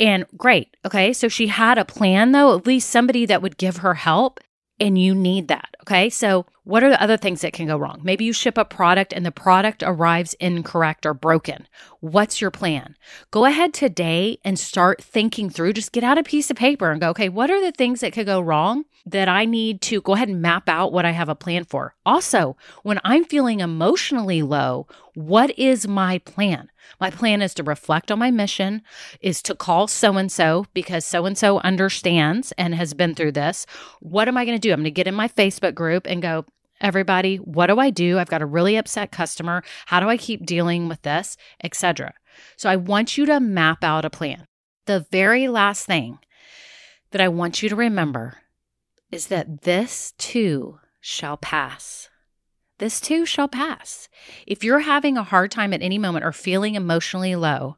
and 0.00 0.26
great. 0.36 0.76
Okay. 0.84 1.12
So 1.12 1.28
she 1.28 1.48
had 1.48 1.78
a 1.78 1.84
plan 1.84 2.32
though, 2.32 2.56
at 2.56 2.66
least 2.66 2.90
somebody 2.90 3.26
that 3.26 3.42
would 3.42 3.56
give 3.56 3.78
her 3.78 3.94
help 3.94 4.40
and 4.80 4.98
you 4.98 5.14
need 5.14 5.48
that. 5.48 5.76
Okay. 5.82 6.10
So, 6.10 6.46
what 6.68 6.84
are 6.84 6.90
the 6.90 7.02
other 7.02 7.16
things 7.16 7.40
that 7.40 7.54
can 7.54 7.66
go 7.66 7.78
wrong? 7.78 7.98
Maybe 8.02 8.26
you 8.26 8.34
ship 8.34 8.58
a 8.58 8.64
product 8.64 9.14
and 9.14 9.24
the 9.24 9.32
product 9.32 9.82
arrives 9.82 10.34
incorrect 10.34 11.06
or 11.06 11.14
broken. 11.14 11.66
What's 12.00 12.42
your 12.42 12.50
plan? 12.50 12.94
Go 13.30 13.46
ahead 13.46 13.72
today 13.72 14.38
and 14.44 14.58
start 14.58 15.02
thinking 15.02 15.48
through. 15.48 15.72
Just 15.72 15.92
get 15.92 16.04
out 16.04 16.18
a 16.18 16.22
piece 16.22 16.50
of 16.50 16.58
paper 16.58 16.90
and 16.90 17.00
go, 17.00 17.08
okay, 17.08 17.30
what 17.30 17.50
are 17.50 17.62
the 17.62 17.72
things 17.72 18.00
that 18.00 18.12
could 18.12 18.26
go 18.26 18.42
wrong 18.42 18.84
that 19.06 19.30
I 19.30 19.46
need 19.46 19.80
to 19.82 20.02
go 20.02 20.12
ahead 20.12 20.28
and 20.28 20.42
map 20.42 20.68
out 20.68 20.92
what 20.92 21.06
I 21.06 21.12
have 21.12 21.30
a 21.30 21.34
plan 21.34 21.64
for? 21.64 21.94
Also, 22.04 22.54
when 22.82 23.00
I'm 23.02 23.24
feeling 23.24 23.60
emotionally 23.60 24.42
low, 24.42 24.86
what 25.14 25.58
is 25.58 25.88
my 25.88 26.18
plan? 26.18 26.70
My 27.00 27.10
plan 27.10 27.40
is 27.40 27.54
to 27.54 27.62
reflect 27.62 28.10
on 28.10 28.18
my 28.18 28.30
mission, 28.30 28.82
is 29.22 29.40
to 29.42 29.54
call 29.54 29.88
so 29.88 30.18
and 30.18 30.30
so 30.30 30.66
because 30.74 31.06
so 31.06 31.24
and 31.24 31.36
so 31.36 31.60
understands 31.60 32.52
and 32.58 32.74
has 32.74 32.92
been 32.92 33.14
through 33.14 33.32
this. 33.32 33.64
What 34.00 34.28
am 34.28 34.36
I 34.36 34.44
going 34.44 34.56
to 34.56 34.60
do? 34.60 34.72
I'm 34.72 34.80
going 34.80 34.84
to 34.84 34.90
get 34.90 35.08
in 35.08 35.14
my 35.14 35.28
Facebook 35.28 35.74
group 35.74 36.06
and 36.06 36.20
go, 36.20 36.44
everybody, 36.80 37.36
what 37.36 37.66
do 37.66 37.78
I 37.78 37.90
do? 37.90 38.18
I've 38.18 38.28
got 38.28 38.42
a 38.42 38.46
really 38.46 38.76
upset 38.76 39.10
customer. 39.10 39.62
How 39.86 40.00
do 40.00 40.08
I 40.08 40.16
keep 40.16 40.46
dealing 40.46 40.88
with 40.88 41.02
this, 41.02 41.36
etc. 41.62 42.14
So 42.56 42.68
I 42.68 42.76
want 42.76 43.16
you 43.16 43.26
to 43.26 43.40
map 43.40 43.82
out 43.82 44.04
a 44.04 44.10
plan. 44.10 44.46
The 44.86 45.06
very 45.10 45.48
last 45.48 45.86
thing 45.86 46.18
that 47.10 47.20
I 47.20 47.28
want 47.28 47.62
you 47.62 47.68
to 47.68 47.76
remember 47.76 48.38
is 49.10 49.28
that 49.28 49.62
this 49.62 50.12
too 50.18 50.78
shall 51.00 51.36
pass. 51.36 52.08
This 52.78 53.00
too 53.00 53.26
shall 53.26 53.48
pass. 53.48 54.08
If 54.46 54.62
you're 54.62 54.80
having 54.80 55.16
a 55.16 55.24
hard 55.24 55.50
time 55.50 55.72
at 55.72 55.82
any 55.82 55.98
moment 55.98 56.24
or 56.24 56.32
feeling 56.32 56.74
emotionally 56.74 57.34
low, 57.34 57.76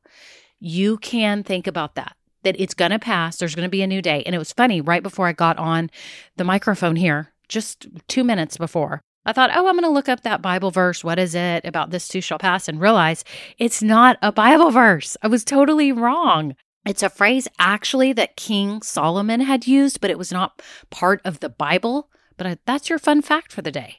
you 0.58 0.98
can 0.98 1.42
think 1.42 1.66
about 1.66 1.94
that 1.94 2.16
that 2.42 2.58
it's 2.58 2.74
going 2.74 2.90
to 2.90 2.98
pass. 2.98 3.36
There's 3.36 3.54
going 3.54 3.66
to 3.66 3.70
be 3.70 3.82
a 3.82 3.86
new 3.86 4.02
day. 4.02 4.22
And 4.24 4.34
it 4.34 4.38
was 4.38 4.52
funny, 4.52 4.80
right 4.80 5.02
before 5.02 5.26
I 5.26 5.32
got 5.32 5.58
on 5.58 5.90
the 6.36 6.44
microphone 6.44 6.96
here, 6.96 7.32
just 7.50 7.86
two 8.08 8.24
minutes 8.24 8.56
before, 8.56 9.02
I 9.26 9.34
thought, 9.34 9.50
oh, 9.54 9.68
I'm 9.68 9.74
going 9.74 9.82
to 9.82 9.90
look 9.90 10.08
up 10.08 10.22
that 10.22 10.40
Bible 10.40 10.70
verse. 10.70 11.04
What 11.04 11.18
is 11.18 11.34
it 11.34 11.66
about 11.66 11.90
this 11.90 12.08
too 12.08 12.22
shall 12.22 12.38
pass? 12.38 12.68
And 12.68 12.80
realize 12.80 13.22
it's 13.58 13.82
not 13.82 14.16
a 14.22 14.32
Bible 14.32 14.70
verse. 14.70 15.16
I 15.22 15.28
was 15.28 15.44
totally 15.44 15.92
wrong. 15.92 16.56
It's 16.86 17.02
a 17.02 17.10
phrase 17.10 17.46
actually 17.58 18.14
that 18.14 18.36
King 18.36 18.80
Solomon 18.80 19.42
had 19.42 19.66
used, 19.66 20.00
but 20.00 20.10
it 20.10 20.16
was 20.16 20.32
not 20.32 20.62
part 20.88 21.20
of 21.26 21.40
the 21.40 21.50
Bible. 21.50 22.08
But 22.38 22.60
that's 22.64 22.88
your 22.88 22.98
fun 22.98 23.20
fact 23.20 23.52
for 23.52 23.60
the 23.60 23.70
day 23.70 23.98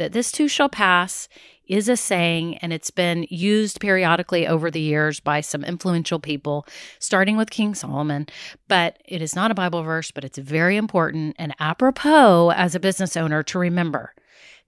that 0.00 0.12
this 0.12 0.32
too 0.32 0.48
shall 0.48 0.70
pass 0.70 1.28
is 1.68 1.88
a 1.88 1.96
saying, 1.96 2.56
and 2.58 2.72
it's 2.72 2.90
been 2.90 3.26
used 3.28 3.80
periodically 3.80 4.46
over 4.46 4.70
the 4.70 4.80
years 4.80 5.20
by 5.20 5.40
some 5.42 5.62
influential 5.62 6.18
people, 6.18 6.66
starting 6.98 7.36
with 7.36 7.50
King 7.50 7.74
Solomon. 7.74 8.26
But 8.66 8.98
it 9.04 9.20
is 9.20 9.36
not 9.36 9.50
a 9.50 9.54
Bible 9.54 9.82
verse, 9.82 10.10
but 10.10 10.24
it's 10.24 10.38
very 10.38 10.78
important 10.78 11.36
and 11.38 11.54
apropos 11.60 12.50
as 12.56 12.74
a 12.74 12.80
business 12.80 13.14
owner 13.14 13.42
to 13.44 13.58
remember 13.58 14.14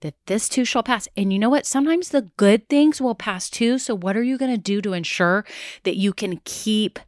that 0.01 0.13
this 0.27 0.47
too 0.47 0.65
shall 0.65 0.83
pass. 0.83 1.07
And 1.17 1.33
you 1.33 1.39
know 1.39 1.49
what? 1.49 1.65
Sometimes 1.65 2.09
the 2.09 2.29
good 2.37 2.69
things 2.69 3.01
will 3.01 3.15
pass 3.15 3.49
too. 3.49 3.79
So, 3.79 3.95
what 3.95 4.15
are 4.15 4.23
you 4.23 4.37
going 4.37 4.51
to 4.51 4.57
do 4.57 4.81
to 4.81 4.93
ensure 4.93 5.45
that 5.83 5.97
you 5.97 6.13
can 6.13 6.41
keep 6.45 6.99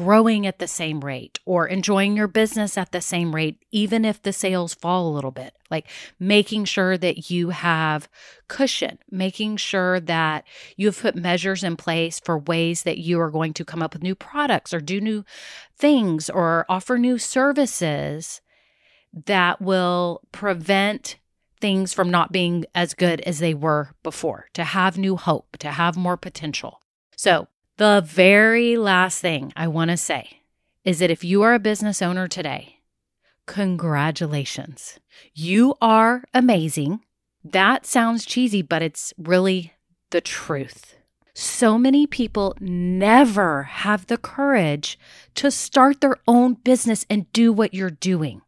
growing 0.00 0.46
at 0.46 0.58
the 0.58 0.66
same 0.66 1.00
rate 1.00 1.38
or 1.44 1.66
enjoying 1.66 2.16
your 2.16 2.26
business 2.26 2.78
at 2.78 2.90
the 2.90 3.02
same 3.02 3.34
rate, 3.34 3.62
even 3.70 4.02
if 4.02 4.22
the 4.22 4.32
sales 4.32 4.72
fall 4.72 5.06
a 5.06 5.12
little 5.12 5.30
bit. 5.30 5.52
Like 5.70 5.86
making 6.18 6.64
sure 6.64 6.96
that 6.96 7.30
you 7.30 7.50
have 7.50 8.08
cushion, 8.48 8.98
making 9.10 9.58
sure 9.58 10.00
that 10.00 10.44
you've 10.74 10.98
put 10.98 11.16
measures 11.16 11.62
in 11.62 11.76
place 11.76 12.18
for 12.18 12.38
ways 12.38 12.84
that 12.84 12.96
you 12.96 13.20
are 13.20 13.30
going 13.30 13.52
to 13.52 13.64
come 13.64 13.82
up 13.82 13.92
with 13.92 14.02
new 14.02 14.14
products 14.14 14.72
or 14.72 14.80
do 14.80 15.02
new 15.02 15.22
things 15.76 16.30
or 16.30 16.64
offer 16.70 16.96
new 16.96 17.18
services 17.18 18.40
that 19.26 19.60
will 19.60 20.22
prevent 20.32 21.18
things 21.60 21.92
from 21.92 22.10
not 22.10 22.32
being 22.32 22.64
as 22.74 22.94
good 22.94 23.20
as 23.20 23.38
they 23.38 23.52
were 23.52 23.90
before, 24.02 24.46
to 24.54 24.64
have 24.64 24.96
new 24.96 25.16
hope, 25.16 25.58
to 25.58 25.72
have 25.72 25.94
more 25.94 26.16
potential. 26.16 26.80
So, 27.16 27.48
the 27.80 28.02
very 28.04 28.76
last 28.76 29.22
thing 29.22 29.54
I 29.56 29.66
want 29.66 29.90
to 29.90 29.96
say 29.96 30.42
is 30.84 30.98
that 30.98 31.10
if 31.10 31.24
you 31.24 31.40
are 31.40 31.54
a 31.54 31.58
business 31.58 32.02
owner 32.02 32.28
today, 32.28 32.76
congratulations. 33.46 35.00
You 35.32 35.76
are 35.80 36.24
amazing. 36.34 37.00
That 37.42 37.86
sounds 37.86 38.26
cheesy, 38.26 38.60
but 38.60 38.82
it's 38.82 39.14
really 39.16 39.72
the 40.10 40.20
truth. 40.20 40.96
So 41.32 41.78
many 41.78 42.06
people 42.06 42.54
never 42.60 43.62
have 43.62 44.08
the 44.08 44.18
courage 44.18 44.98
to 45.36 45.50
start 45.50 46.02
their 46.02 46.16
own 46.28 46.58
business 46.62 47.06
and 47.08 47.32
do 47.32 47.50
what 47.50 47.72
you're 47.72 47.88
doing. 47.88 48.42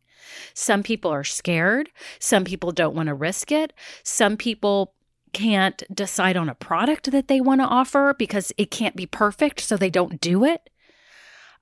Some 0.53 0.83
people 0.83 1.11
are 1.11 1.25
scared. 1.25 1.89
Some 2.19 2.45
people 2.45 2.71
don't 2.71 2.95
want 2.95 3.07
to 3.07 3.15
risk 3.15 3.51
it. 3.51 3.73
Some 4.03 4.37
people 4.37 4.93
can't 5.33 5.83
decide 5.95 6.37
on 6.37 6.49
a 6.49 6.55
product 6.55 7.11
that 7.11 7.29
they 7.29 7.41
want 7.41 7.61
to 7.61 7.67
offer 7.67 8.15
because 8.19 8.53
it 8.57 8.71
can't 8.71 8.97
be 8.97 9.07
perfect, 9.07 9.61
so 9.61 9.77
they 9.77 9.91
don't 9.91 10.21
do 10.21 10.45
it. 10.45 10.71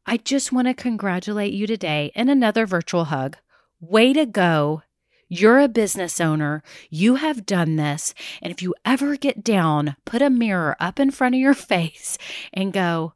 I 0.06 0.16
just 0.16 0.52
want 0.52 0.68
to 0.68 0.74
congratulate 0.74 1.52
you 1.52 1.66
today 1.66 2.10
in 2.14 2.28
another 2.28 2.66
virtual 2.66 3.06
hug. 3.06 3.36
Way 3.80 4.12
to 4.12 4.26
go. 4.26 4.82
You're 5.28 5.60
a 5.60 5.68
business 5.68 6.20
owner. 6.20 6.62
You 6.90 7.14
have 7.16 7.46
done 7.46 7.76
this. 7.76 8.14
And 8.42 8.50
if 8.50 8.62
you 8.62 8.74
ever 8.84 9.16
get 9.16 9.44
down, 9.44 9.96
put 10.04 10.22
a 10.22 10.30
mirror 10.30 10.76
up 10.80 10.98
in 10.98 11.10
front 11.10 11.36
of 11.36 11.40
your 11.40 11.54
face 11.74 12.18
and 12.52 12.72
go, 12.72 13.14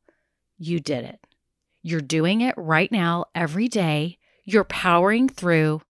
You 0.57 0.79
did 0.79 1.05
it. 1.05 1.21
You're 1.83 2.01
doing 2.01 2.41
it 2.41 2.55
right 2.57 2.91
now, 2.91 3.27
every 3.35 3.69
day. 3.69 4.19
You're 4.45 4.65
powering 4.65 5.29
through 5.29 5.83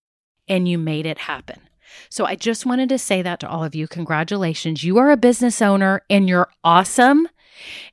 and 0.49 0.69
you 0.69 0.79
made 0.79 1.07
it 1.07 1.19
happen. 1.19 1.61
So 2.09 2.25
I 2.25 2.35
just 2.37 2.67
wanted 2.67 2.89
to 2.91 2.99
say 2.99 3.23
that 3.23 3.41
to 3.41 3.49
all 3.49 3.65
of 3.65 3.75
you. 3.75 3.89
Congratulations. 3.89 4.85
You 4.85 4.99
are 4.99 5.11
a 5.11 5.17
business 5.17 5.63
owner 5.63 6.03
and 6.09 6.29
you're 6.29 6.51
awesome. 6.63 7.29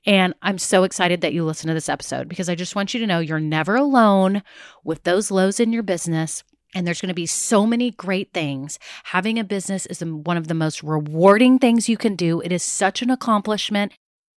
And 0.06 0.34
I'm 0.42 0.58
so 0.58 0.84
excited 0.84 1.22
that 1.22 1.34
you 1.34 1.46
listen 1.46 1.68
to 1.68 1.74
this 1.74 1.90
episode 1.90 2.28
because 2.28 2.50
I 2.50 2.56
just 2.56 2.76
want 2.76 2.94
you 2.94 3.00
to 3.00 3.08
know 3.08 3.20
you're 3.20 3.40
never 3.40 3.76
alone 3.76 4.44
with 4.84 5.04
those 5.04 5.32
lows 5.32 5.60
in 5.60 5.72
your 5.72 5.84
business. 5.84 6.44
And 6.74 6.88
there's 6.88 7.02
going 7.02 7.10
to 7.10 7.14
be 7.14 7.26
so 7.26 7.66
many 7.66 7.92
great 7.92 8.34
things. 8.34 8.80
Having 9.06 9.40
a 9.40 9.44
business 9.44 9.86
is 9.86 10.02
one 10.02 10.38
of 10.38 10.48
the 10.48 10.54
most 10.54 10.82
rewarding 10.82 11.60
things 11.60 11.90
you 11.90 11.98
can 11.98 12.16
do. 12.16 12.40
It 12.42 12.52
is 12.52 12.64
such 12.64 13.02
an 13.02 13.10
accomplishment. 13.10 13.92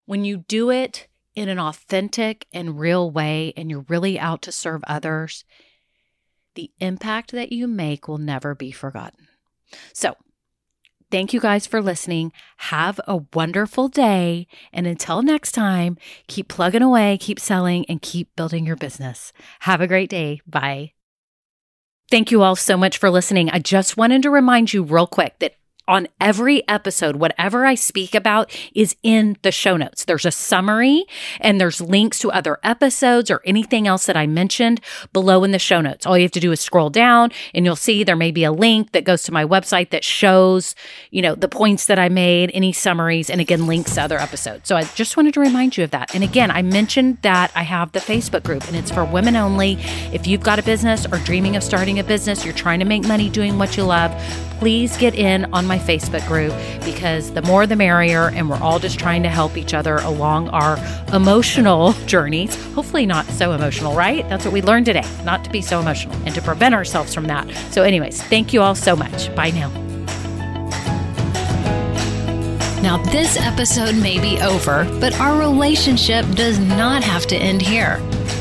When 0.05 0.25
you 0.25 0.37
do 0.37 0.71
it 0.71 1.07
in 1.35 1.47
an 1.47 1.59
authentic 1.59 2.47
and 2.51 2.79
real 2.79 3.09
way 3.09 3.53
and 3.55 3.69
you're 3.69 3.85
really 3.87 4.19
out 4.19 4.41
to 4.43 4.51
serve 4.51 4.83
others, 4.87 5.45
the 6.55 6.71
impact 6.79 7.31
that 7.31 7.51
you 7.51 7.67
make 7.67 8.07
will 8.07 8.17
never 8.17 8.53
be 8.53 8.71
forgotten. 8.71 9.27
So, 9.93 10.15
Thank 11.13 11.31
you 11.31 11.39
guys 11.39 11.67
for 11.67 11.79
listening. 11.79 12.31
Have 12.57 12.99
a 13.07 13.21
wonderful 13.35 13.87
day. 13.87 14.47
And 14.71 14.87
until 14.87 15.21
next 15.21 15.51
time, 15.51 15.95
keep 16.27 16.47
plugging 16.47 16.81
away, 16.81 17.19
keep 17.21 17.39
selling, 17.39 17.85
and 17.85 18.01
keep 18.01 18.35
building 18.35 18.65
your 18.65 18.75
business. 18.75 19.31
Have 19.59 19.79
a 19.79 19.85
great 19.85 20.09
day. 20.09 20.41
Bye. 20.47 20.93
Thank 22.09 22.31
you 22.31 22.41
all 22.41 22.55
so 22.55 22.77
much 22.77 22.97
for 22.97 23.11
listening. 23.11 23.51
I 23.51 23.59
just 23.59 23.95
wanted 23.95 24.23
to 24.23 24.31
remind 24.31 24.73
you, 24.73 24.81
real 24.81 25.05
quick, 25.05 25.37
that 25.37 25.53
on 25.87 26.07
every 26.19 26.67
episode, 26.67 27.17
whatever 27.17 27.65
I 27.65 27.75
speak 27.75 28.15
about 28.15 28.55
is 28.73 28.95
in 29.03 29.37
the 29.41 29.51
show 29.51 29.77
notes. 29.77 30.05
There's 30.05 30.25
a 30.25 30.31
summary 30.31 31.05
and 31.39 31.59
there's 31.59 31.81
links 31.81 32.19
to 32.19 32.31
other 32.31 32.57
episodes 32.63 33.29
or 33.29 33.41
anything 33.45 33.87
else 33.87 34.05
that 34.05 34.15
I 34.15 34.25
mentioned 34.27 34.79
below 35.11 35.43
in 35.43 35.51
the 35.51 35.59
show 35.59 35.81
notes. 35.81 36.05
All 36.05 36.17
you 36.17 36.23
have 36.23 36.31
to 36.31 36.39
do 36.39 36.51
is 36.51 36.61
scroll 36.61 36.89
down 36.89 37.31
and 37.53 37.65
you'll 37.65 37.75
see 37.75 38.03
there 38.03 38.15
may 38.15 38.31
be 38.31 38.43
a 38.43 38.51
link 38.51 38.93
that 38.93 39.03
goes 39.03 39.23
to 39.23 39.31
my 39.31 39.43
website 39.43 39.89
that 39.89 40.03
shows, 40.03 40.75
you 41.11 41.21
know, 41.21 41.35
the 41.35 41.47
points 41.47 41.85
that 41.87 41.99
I 41.99 42.09
made, 42.09 42.51
any 42.53 42.71
summaries, 42.71 43.29
and 43.29 43.41
again, 43.41 43.67
links 43.67 43.95
to 43.95 44.01
other 44.01 44.19
episodes. 44.19 44.67
So 44.67 44.77
I 44.77 44.83
just 44.83 45.17
wanted 45.17 45.33
to 45.33 45.39
remind 45.39 45.77
you 45.77 45.83
of 45.83 45.91
that. 45.91 46.15
And 46.15 46.23
again, 46.23 46.49
I 46.49 46.61
mentioned 46.61 47.17
that 47.23 47.51
I 47.55 47.63
have 47.63 47.91
the 47.91 47.99
Facebook 47.99 48.43
group 48.43 48.65
and 48.67 48.75
it's 48.75 48.91
for 48.91 49.03
women 49.03 49.35
only. 49.35 49.73
If 50.13 50.27
you've 50.27 50.43
got 50.43 50.59
a 50.59 50.63
business 50.63 51.05
or 51.11 51.17
dreaming 51.19 51.55
of 51.55 51.63
starting 51.63 51.99
a 51.99 52.03
business, 52.03 52.45
you're 52.45 52.53
trying 52.53 52.79
to 52.79 52.85
make 52.85 53.05
money 53.05 53.29
doing 53.29 53.57
what 53.57 53.75
you 53.75 53.83
love, 53.83 54.11
please 54.59 54.95
get 54.97 55.15
in 55.15 55.45
on 55.53 55.65
my 55.65 55.77
Facebook 55.77 56.25
group 56.27 56.53
because 56.85 57.31
the 57.31 57.41
more 57.41 57.65
the 57.67 57.75
merrier, 57.75 58.29
and 58.29 58.49
we're 58.49 58.59
all 58.59 58.79
just 58.79 58.99
trying 58.99 59.23
to 59.23 59.29
help 59.29 59.57
each 59.57 59.73
other 59.73 59.97
along 59.97 60.49
our 60.49 60.77
emotional 61.13 61.93
journeys. 62.05 62.55
Hopefully, 62.73 63.05
not 63.05 63.25
so 63.27 63.53
emotional, 63.53 63.95
right? 63.95 64.27
That's 64.29 64.45
what 64.45 64.53
we 64.53 64.61
learned 64.61 64.85
today, 64.85 65.05
not 65.23 65.43
to 65.43 65.49
be 65.49 65.61
so 65.61 65.79
emotional 65.79 66.15
and 66.25 66.33
to 66.35 66.41
prevent 66.41 66.73
ourselves 66.73 67.13
from 67.13 67.25
that. 67.27 67.49
So, 67.71 67.83
anyways, 67.83 68.21
thank 68.23 68.53
you 68.53 68.61
all 68.61 68.75
so 68.75 68.95
much. 68.95 69.33
Bye 69.35 69.51
now. 69.51 69.69
Now, 72.81 72.97
this 72.97 73.37
episode 73.37 73.95
may 73.95 74.19
be 74.19 74.41
over, 74.41 74.83
but 74.99 75.17
our 75.19 75.39
relationship 75.39 76.29
does 76.31 76.59
not 76.59 77.01
have 77.01 77.25
to 77.27 77.35
end 77.37 77.61
here 77.61 78.01